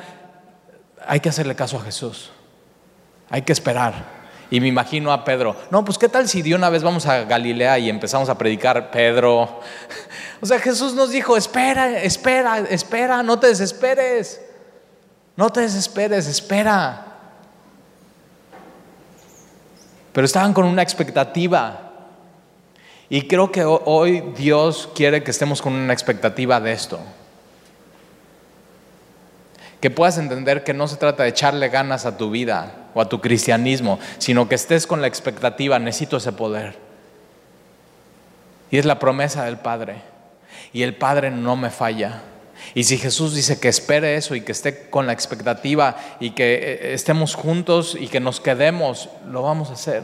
[1.05, 2.31] hay que hacerle caso a Jesús,
[3.29, 4.22] hay que esperar.
[4.53, 7.23] Y me imagino a Pedro, no, pues qué tal si de una vez vamos a
[7.23, 9.41] Galilea y empezamos a predicar Pedro,
[10.41, 14.39] o sea, Jesús nos dijo, espera, espera, espera, no te desesperes.
[15.35, 17.03] No te desesperes, espera.
[20.11, 21.91] Pero estaban con una expectativa.
[23.09, 26.99] Y creo que hoy Dios quiere que estemos con una expectativa de esto.
[29.81, 33.09] Que puedas entender que no se trata de echarle ganas a tu vida o a
[33.09, 36.75] tu cristianismo, sino que estés con la expectativa, necesito ese poder.
[38.71, 40.13] Y es la promesa del Padre
[40.73, 42.23] y el Padre no me falla.
[42.73, 46.53] Y si Jesús dice que espere eso y que esté con la expectativa y que
[46.55, 50.03] eh, estemos juntos y que nos quedemos, lo vamos a hacer.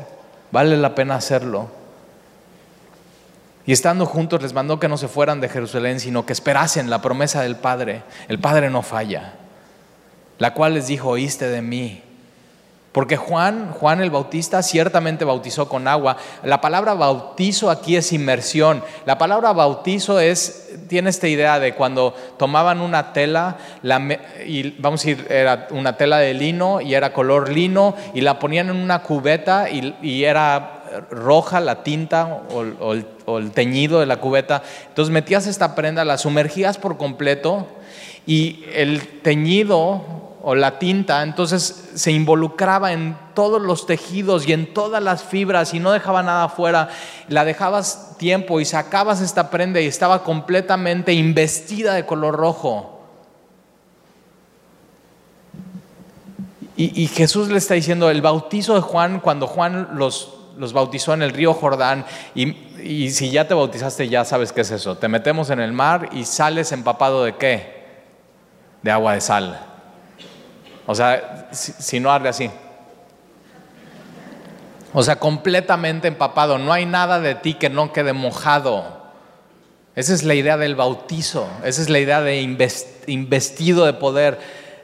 [0.51, 1.71] Vale la pena hacerlo.
[3.65, 7.01] Y estando juntos les mandó que no se fueran de Jerusalén, sino que esperasen la
[7.01, 8.03] promesa del Padre.
[8.27, 9.33] El Padre no falla.
[10.37, 12.03] La cual les dijo, oíste de mí.
[12.91, 16.17] Porque Juan, Juan el Bautista ciertamente bautizó con agua.
[16.43, 18.83] La palabra bautizo aquí es inmersión.
[19.05, 23.57] La palabra bautizo es, tiene esta idea de cuando tomaban una tela,
[24.45, 28.39] y vamos a ir, era una tela de lino y era color lino, y la
[28.39, 30.75] ponían en una cubeta y, era
[31.11, 32.65] roja la tinta o,
[33.25, 34.63] o el teñido de la cubeta.
[34.87, 37.67] Entonces metías esta prenda, la sumergías por completo
[38.25, 44.73] y el teñido o la tinta, entonces se involucraba en todos los tejidos y en
[44.73, 46.89] todas las fibras y no dejaba nada afuera.
[47.27, 52.95] La dejabas tiempo y sacabas esta prenda y estaba completamente investida de color rojo.
[56.81, 61.21] Y, Jesús le está diciendo, el bautizo de Juan, cuando Juan los, los bautizó en
[61.21, 65.09] el río Jordán, y, y si ya te bautizaste ya sabes qué es eso, te
[65.09, 67.83] metemos en el mar y sales empapado de qué?
[68.81, 69.59] De agua de sal.
[70.91, 72.49] O sea, si, no hazle así.
[74.91, 76.57] O sea, completamente empapado.
[76.57, 78.97] No hay nada de ti que no quede mojado.
[79.95, 81.47] Esa es la idea del bautizo.
[81.63, 82.41] Esa es la idea de
[83.05, 84.39] investido de poder.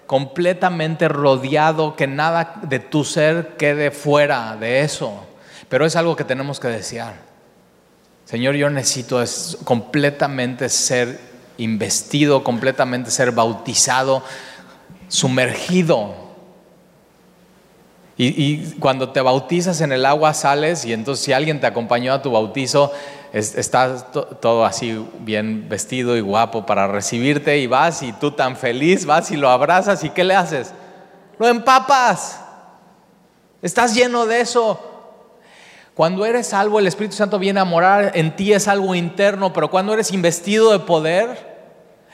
[0.05, 5.25] Completamente rodeado, que nada de tu ser quede fuera de eso.
[5.69, 7.15] Pero es algo que tenemos que desear.
[8.25, 11.19] Señor, yo necesito es completamente ser
[11.57, 14.21] investido, completamente ser bautizado
[15.07, 16.25] sumergido.
[18.17, 22.21] Y, cuando te bautizas en el agua sales y entonces si alguien te acompañó a
[22.21, 22.93] tu bautizo,
[23.33, 24.05] estás
[24.39, 29.31] todo así bien vestido y guapo para recibirte y vas y tú tan feliz vas
[29.31, 30.73] y lo abrazas y ¿qué le haces?
[31.37, 32.39] Lo empapas.
[33.61, 34.79] Estás lleno de eso.
[35.93, 39.69] Cuando eres salvo, el Espíritu Santo viene a morar en ti, es algo interno, pero
[39.69, 41.54] cuando eres investido de poder,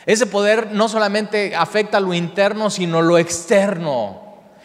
[0.06, 4.22] ese poder no solamente afecta lo interno, sino lo externo.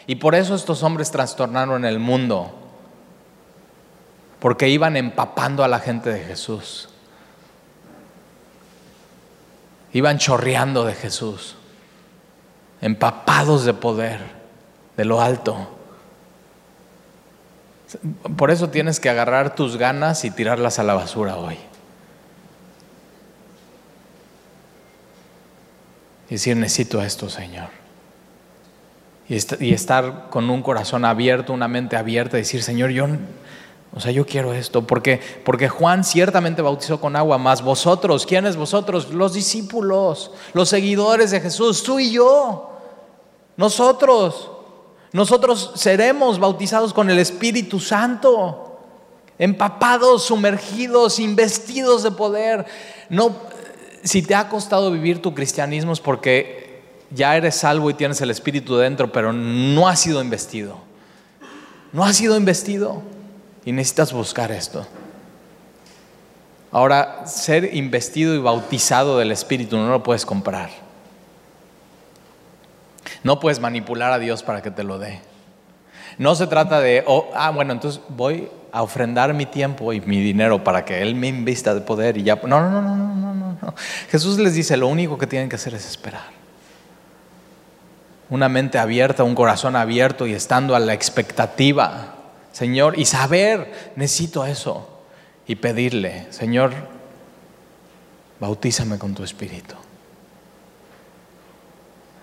[0.06, 2.54] Y por eso estos hombres trastornaron el mundo.
[4.38, 6.88] Porque iban empapando a la gente de Jesús.
[9.92, 11.56] Iban chorreando de Jesús.
[12.80, 14.20] Empapados de poder,
[14.96, 15.70] de lo alto.
[18.36, 21.58] Por eso tienes que agarrar tus ganas y tirarlas a la basura hoy.
[26.28, 27.68] Y decir, necesito esto, Señor.
[29.28, 33.06] Y, estar con un corazón abierto, una mente abierta, decir, Señor, yo,
[33.92, 34.86] o sea, yo quiero esto.
[34.86, 39.10] Porque, porque Juan ciertamente bautizó con agua, más vosotros, ¿quiénes vosotros?
[39.12, 42.72] Los discípulos, los seguidores de Jesús, tú y yo.
[43.56, 44.50] Nosotros.
[45.12, 48.80] Nosotros seremos bautizados con el Espíritu Santo,
[49.38, 52.66] empapados, sumergidos, investidos de poder.
[53.08, 53.34] No,
[54.06, 56.80] si te ha costado vivir tu cristianismo es porque
[57.10, 60.78] ya eres salvo y tienes el Espíritu dentro, pero no has sido investido.
[61.92, 63.02] No has sido investido
[63.64, 64.86] y necesitas buscar esto.
[66.72, 70.70] Ahora, ser investido y bautizado del Espíritu no lo puedes comprar.
[73.22, 75.20] No puedes manipular a Dios para que te lo dé.
[76.18, 80.20] No se trata de, oh, ah, bueno, entonces voy a ofrendar mi tiempo y mi
[80.20, 82.36] dinero para que Él me invista de poder y ya.
[82.36, 83.45] No, no, no, no, no, no,
[84.10, 86.36] Jesús les dice, lo único que tienen que hacer es esperar.
[88.28, 92.16] Una mente abierta, un corazón abierto y estando a la expectativa,
[92.52, 94.92] Señor, y saber, necesito eso.
[95.46, 96.72] Y pedirle, Señor,
[98.40, 99.76] bautízame con tu espíritu.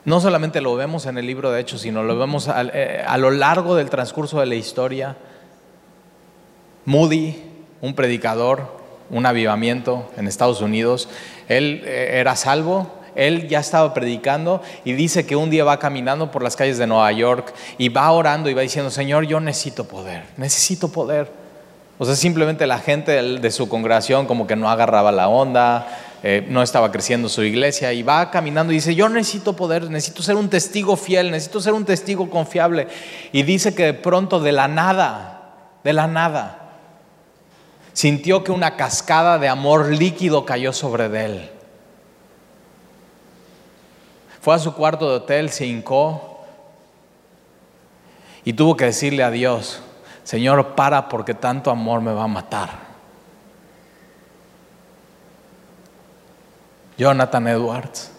[0.05, 3.31] No solamente lo vemos en el libro de Hechos, sino lo vemos eh, a, lo
[3.31, 5.15] largo del transcurso de la historia.
[6.85, 7.41] Moody,
[7.79, 11.09] un predicador, un avivamiento en Estados Unidos,
[11.47, 16.31] él eh, era salvo, él ya estaba predicando y dice que un día va caminando
[16.31, 19.85] por las calles de Nueva York y va orando y va diciendo, Señor, yo necesito
[19.85, 21.31] poder, necesito poder.
[21.99, 25.87] O sea, simplemente la gente de su congregación como que no agarraba la onda,
[26.25, 30.23] eh, no estaba creciendo su iglesia y va caminando y dice, yo necesito poder, necesito
[30.23, 32.87] ser un testigo fiel, necesito ser un testigo confiable.
[33.31, 35.51] Y dice que de pronto de la nada,
[35.83, 36.62] de la nada,
[37.93, 41.49] sintió que una cascada de amor líquido cayó sobre él.
[44.41, 46.41] Fue a su cuarto de hotel, se hincó
[48.43, 49.81] y tuvo que decirle a Dios,
[50.23, 52.83] Señor, para porque tanto amor me va a matar.
[56.97, 58.11] Jonathan Edwards,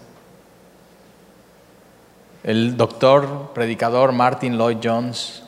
[2.43, 5.43] el doctor predicador Martin Lloyd Jones,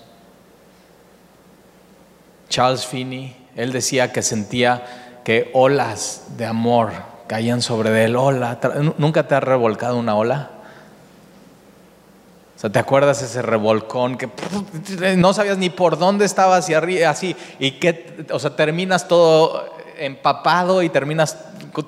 [2.49, 4.85] Charles Finney, él decía que sentía
[5.25, 6.93] que olas de amor
[7.27, 8.15] caían sobre él.
[8.15, 8.61] Ola,
[8.99, 10.51] ¿nunca te ha revolcado una ola?
[12.55, 14.29] O sea, ¿te acuerdas ese revolcón que
[15.17, 20.83] no sabías ni por dónde estabas y así y que, o sea, terminas todo empapado
[20.83, 21.37] y terminas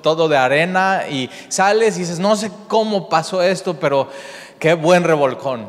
[0.01, 4.09] todo de arena y sales y dices, no sé cómo pasó esto, pero
[4.59, 5.67] qué buen revolcón.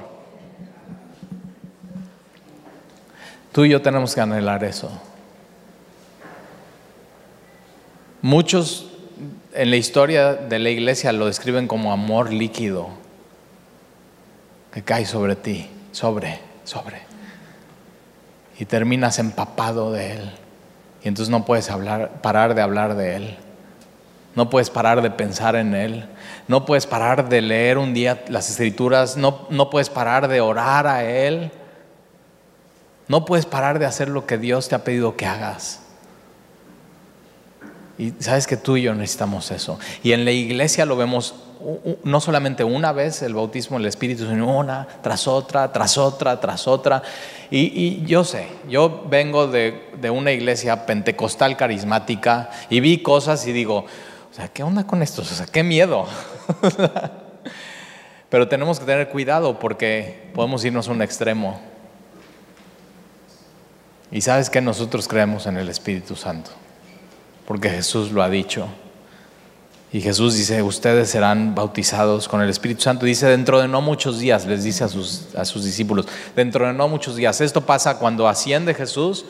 [3.53, 4.91] Tú y yo tenemos que anhelar eso.
[8.23, 8.87] Muchos
[9.55, 12.89] en la historia de la iglesia lo describen como amor líquido
[14.73, 16.99] que cae sobre ti, sobre, sobre.
[18.59, 20.31] Y terminas empapado de él.
[21.03, 23.37] Y entonces no puedes hablar, parar de hablar de Él.
[24.35, 26.09] No puedes parar de pensar en Él.
[26.47, 29.17] No puedes parar de leer un día las escrituras.
[29.17, 31.51] No, no puedes parar de orar a Él.
[33.09, 35.81] No puedes parar de hacer lo que Dios te ha pedido que hagas.
[38.01, 39.79] Y sabes que tú y yo necesitamos eso.
[40.03, 41.35] Y en la iglesia lo vemos
[42.03, 46.67] no solamente una vez el bautismo del Espíritu, sino una tras otra, tras otra, tras
[46.67, 47.03] otra.
[47.51, 53.85] Y, yo sé, yo vengo de, una iglesia pentecostal carismática y vi cosas y digo,
[54.31, 55.21] o sea, ¿qué onda con esto?
[55.21, 56.07] O sea, qué miedo.
[58.31, 61.61] Pero tenemos que tener cuidado porque podemos irnos a un extremo.
[64.11, 66.51] Y sabes que nosotros creemos en el Espíritu Santo,
[67.51, 68.69] porque Jesús lo ha dicho.
[69.93, 73.07] Y Jesús dice, ustedes serán bautizados con el Espíritu Santo.
[73.07, 76.73] Dice, dentro de no muchos días, les dice a sus, a sus discípulos, dentro de
[76.73, 77.41] no muchos días.
[77.41, 79.25] Esto pasa cuando asciende Jesús.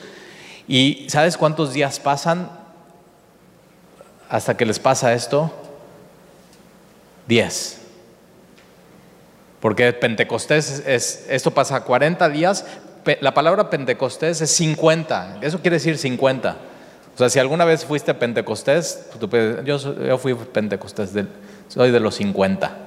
[0.68, 2.51] ¿Y sabes cuántos días pasan
[4.29, 5.51] hasta que les pasa esto?
[7.27, 7.79] Diez.
[9.61, 12.66] Porque Pentecostés es, esto pasa 40 días.
[13.23, 15.39] La palabra Pentecostés es 50.
[15.41, 16.68] Eso quiere decir 50.
[17.21, 19.11] O sea, si alguna vez fuiste a Pentecostés,
[19.62, 21.11] yo, yo fui Pentecostés,
[21.68, 22.79] soy de los 50.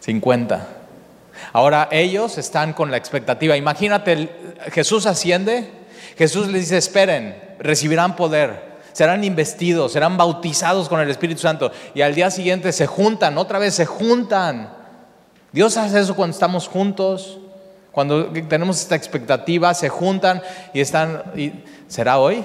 [0.00, 0.68] 50.
[1.52, 3.54] Ahora ellos están con la expectativa.
[3.54, 4.30] Imagínate,
[4.72, 5.70] Jesús asciende,
[6.16, 8.62] Jesús les dice, esperen, recibirán poder,
[8.94, 11.70] serán investidos, serán bautizados con el Espíritu Santo.
[11.94, 14.72] Y al día siguiente se juntan, otra vez se juntan.
[15.52, 17.40] Dios hace eso cuando estamos juntos
[17.92, 20.40] Cuando tenemos esta expectativa, se juntan
[20.72, 21.22] y están,
[21.88, 22.44] ¿será hoy?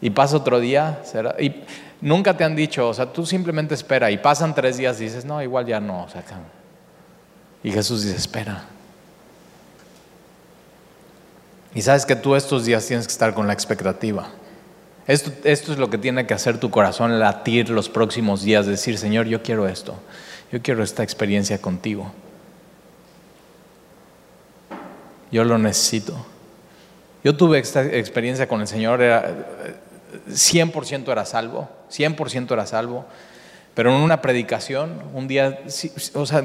[0.00, 1.34] Y pasa otro día, ¿será?
[1.38, 1.64] Y
[2.00, 5.24] nunca te han dicho, o sea, tú simplemente espera y pasan tres días y dices,
[5.24, 6.22] no, igual ya no, o sea,
[7.62, 8.64] y Jesús dice, espera.
[11.74, 14.28] Y sabes que tú estos días tienes que estar con la expectativa.
[15.06, 18.96] Esto, esto, es lo que tiene que hacer tu corazón latir los próximos días, decir,
[18.96, 19.94] Señor, yo quiero esto,
[20.52, 22.12] yo quiero esta experiencia contigo.
[25.30, 26.26] Yo lo necesito.
[27.22, 29.30] Yo tuve esta experiencia con el Señor, era,
[30.28, 33.04] 100% era salvo, 100% era salvo,
[33.74, 35.60] pero en una predicación, un día,
[36.14, 36.44] o sea,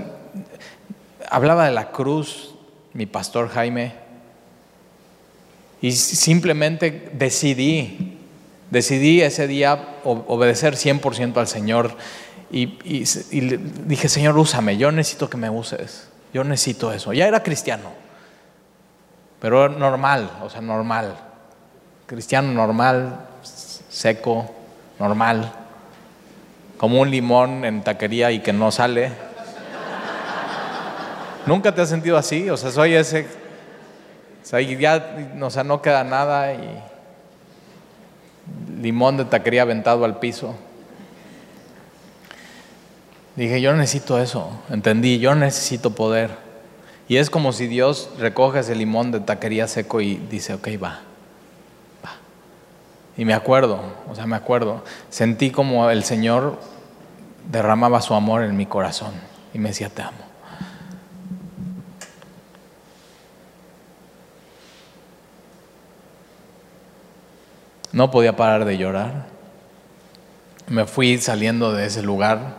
[1.30, 2.56] hablaba de la cruz,
[2.94, 3.94] mi pastor Jaime,
[5.82, 8.18] y simplemente decidí,
[8.72, 11.96] decidí ese día obedecer 100% al Señor
[12.52, 13.06] y, y,
[13.86, 17.12] dije, Señor, úsame, yo necesito que me uses, yo necesito eso.
[17.14, 17.92] Ya era cristiano,
[19.46, 21.14] pero normal, o sea, normal,
[22.08, 24.50] cristiano normal, seco,
[24.98, 25.52] normal,
[26.78, 29.12] como un limón en taquería y que no sale.
[31.46, 32.50] ¿Nunca te has sentido así?
[32.50, 33.28] O sea, soy ese.
[34.44, 36.82] O sea, ya o sea, no queda nada y
[38.82, 40.56] limón de taquería aventado al piso.
[43.36, 44.60] Dije, yo necesito eso.
[44.72, 46.45] Entendí, yo necesito poder.
[47.08, 51.02] Y es como si Dios recoge ese limón de taquería seco y dice, ok, va.
[52.04, 52.14] Va.
[53.16, 53.80] Y me acuerdo,
[54.10, 54.84] o sea, me acuerdo.
[55.10, 56.60] Sentí como el Señor
[57.52, 59.14] derramaba su amor en mi corazón
[59.54, 60.18] y me decía, te amo.
[67.92, 69.28] No podía parar de llorar.
[70.68, 72.58] Me fui saliendo de ese lugar,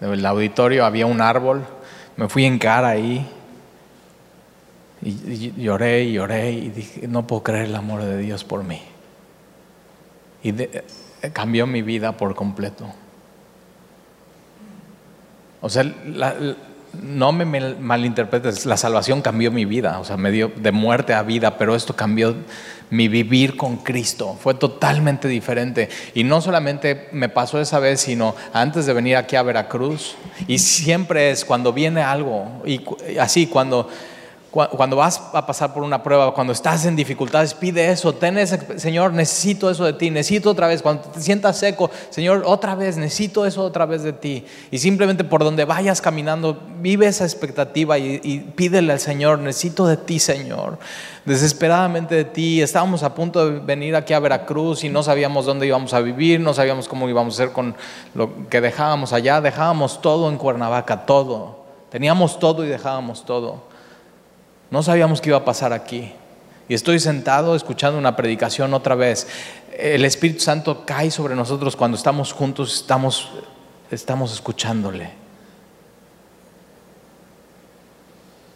[0.00, 1.64] del auditorio, había un árbol,
[2.16, 3.30] me fui en cara ahí
[5.02, 8.80] y, lloré y lloré y dije, no puedo creer el amor de Dios por mí.
[10.42, 10.54] Y
[11.32, 12.86] cambió mi vida por completo.
[15.60, 15.84] O sea,
[17.00, 21.22] no me malinterpretes, la salvación cambió mi vida, o sea, me dio de muerte a
[21.22, 22.34] vida, pero esto cambió
[22.90, 25.88] mi vivir con Cristo, fue totalmente diferente.
[26.14, 30.58] Y no solamente me pasó esa vez, sino antes de venir aquí a Veracruz, y
[30.58, 32.82] siempre es cuando viene algo, y
[33.18, 33.88] así, cuando
[34.52, 38.36] cuando vas a pasar por una prueba, cuando estás en dificultades, pide eso, ten
[38.78, 42.98] Señor, necesito eso de ti, necesito otra vez, cuando te sientas seco, Señor, otra vez,
[42.98, 44.44] necesito eso otra vez de ti.
[44.70, 49.86] Y simplemente por donde vayas caminando, vive esa expectativa y, y pídele al Señor, necesito
[49.86, 50.78] de ti, Señor,
[51.24, 52.60] desesperadamente de ti.
[52.60, 56.40] Estábamos a punto de venir aquí a Veracruz y no sabíamos dónde íbamos a vivir,
[56.40, 57.74] no sabíamos cómo íbamos a hacer con
[58.14, 61.62] lo que dejábamos allá, dejábamos todo en Cuernavaca, todo.
[61.88, 63.71] Teníamos todo y dejábamos todo.
[64.72, 66.12] No sabíamos qué iba a pasar aquí.
[66.66, 69.28] Y estoy sentado escuchando una predicación otra vez.
[69.76, 73.28] El Espíritu Santo cae sobre nosotros cuando estamos juntos, estamos,
[73.90, 75.10] estamos escuchándole.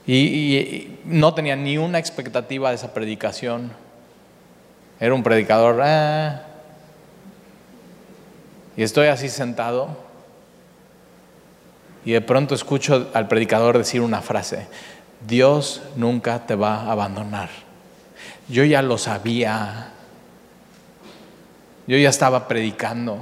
[0.06, 3.70] Y, no tenía ni una expectativa de esa predicación.
[4.98, 5.82] Era un predicador.
[5.82, 6.46] Ah".
[8.74, 9.88] y estoy así sentado.
[12.06, 14.66] Y de pronto escucho al predicador decir una frase.
[15.26, 17.50] Dios nunca te va a abandonar.
[18.48, 19.92] Yo ya lo sabía.
[21.86, 23.18] Yo ya estaba predicando.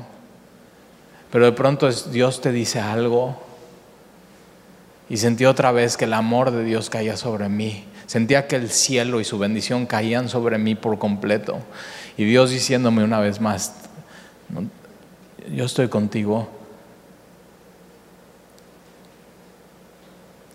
[1.30, 3.42] Pero de pronto Dios te dice algo.
[5.08, 7.84] Y sentí otra vez que el amor de Dios caía sobre mí.
[8.06, 11.58] Sentía que el cielo y su bendición caían sobre mí por completo.
[12.16, 13.74] Y Dios diciéndome una vez más,
[15.52, 16.48] yo estoy contigo.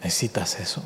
[0.03, 0.83] Necesitas eso.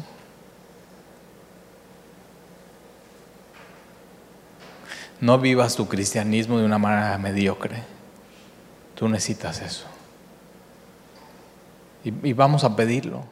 [5.24, 7.82] No vivas tu cristianismo de una manera mediocre.
[8.94, 9.86] Tú necesitas eso.
[12.04, 13.24] Y, vamos a pedirlo.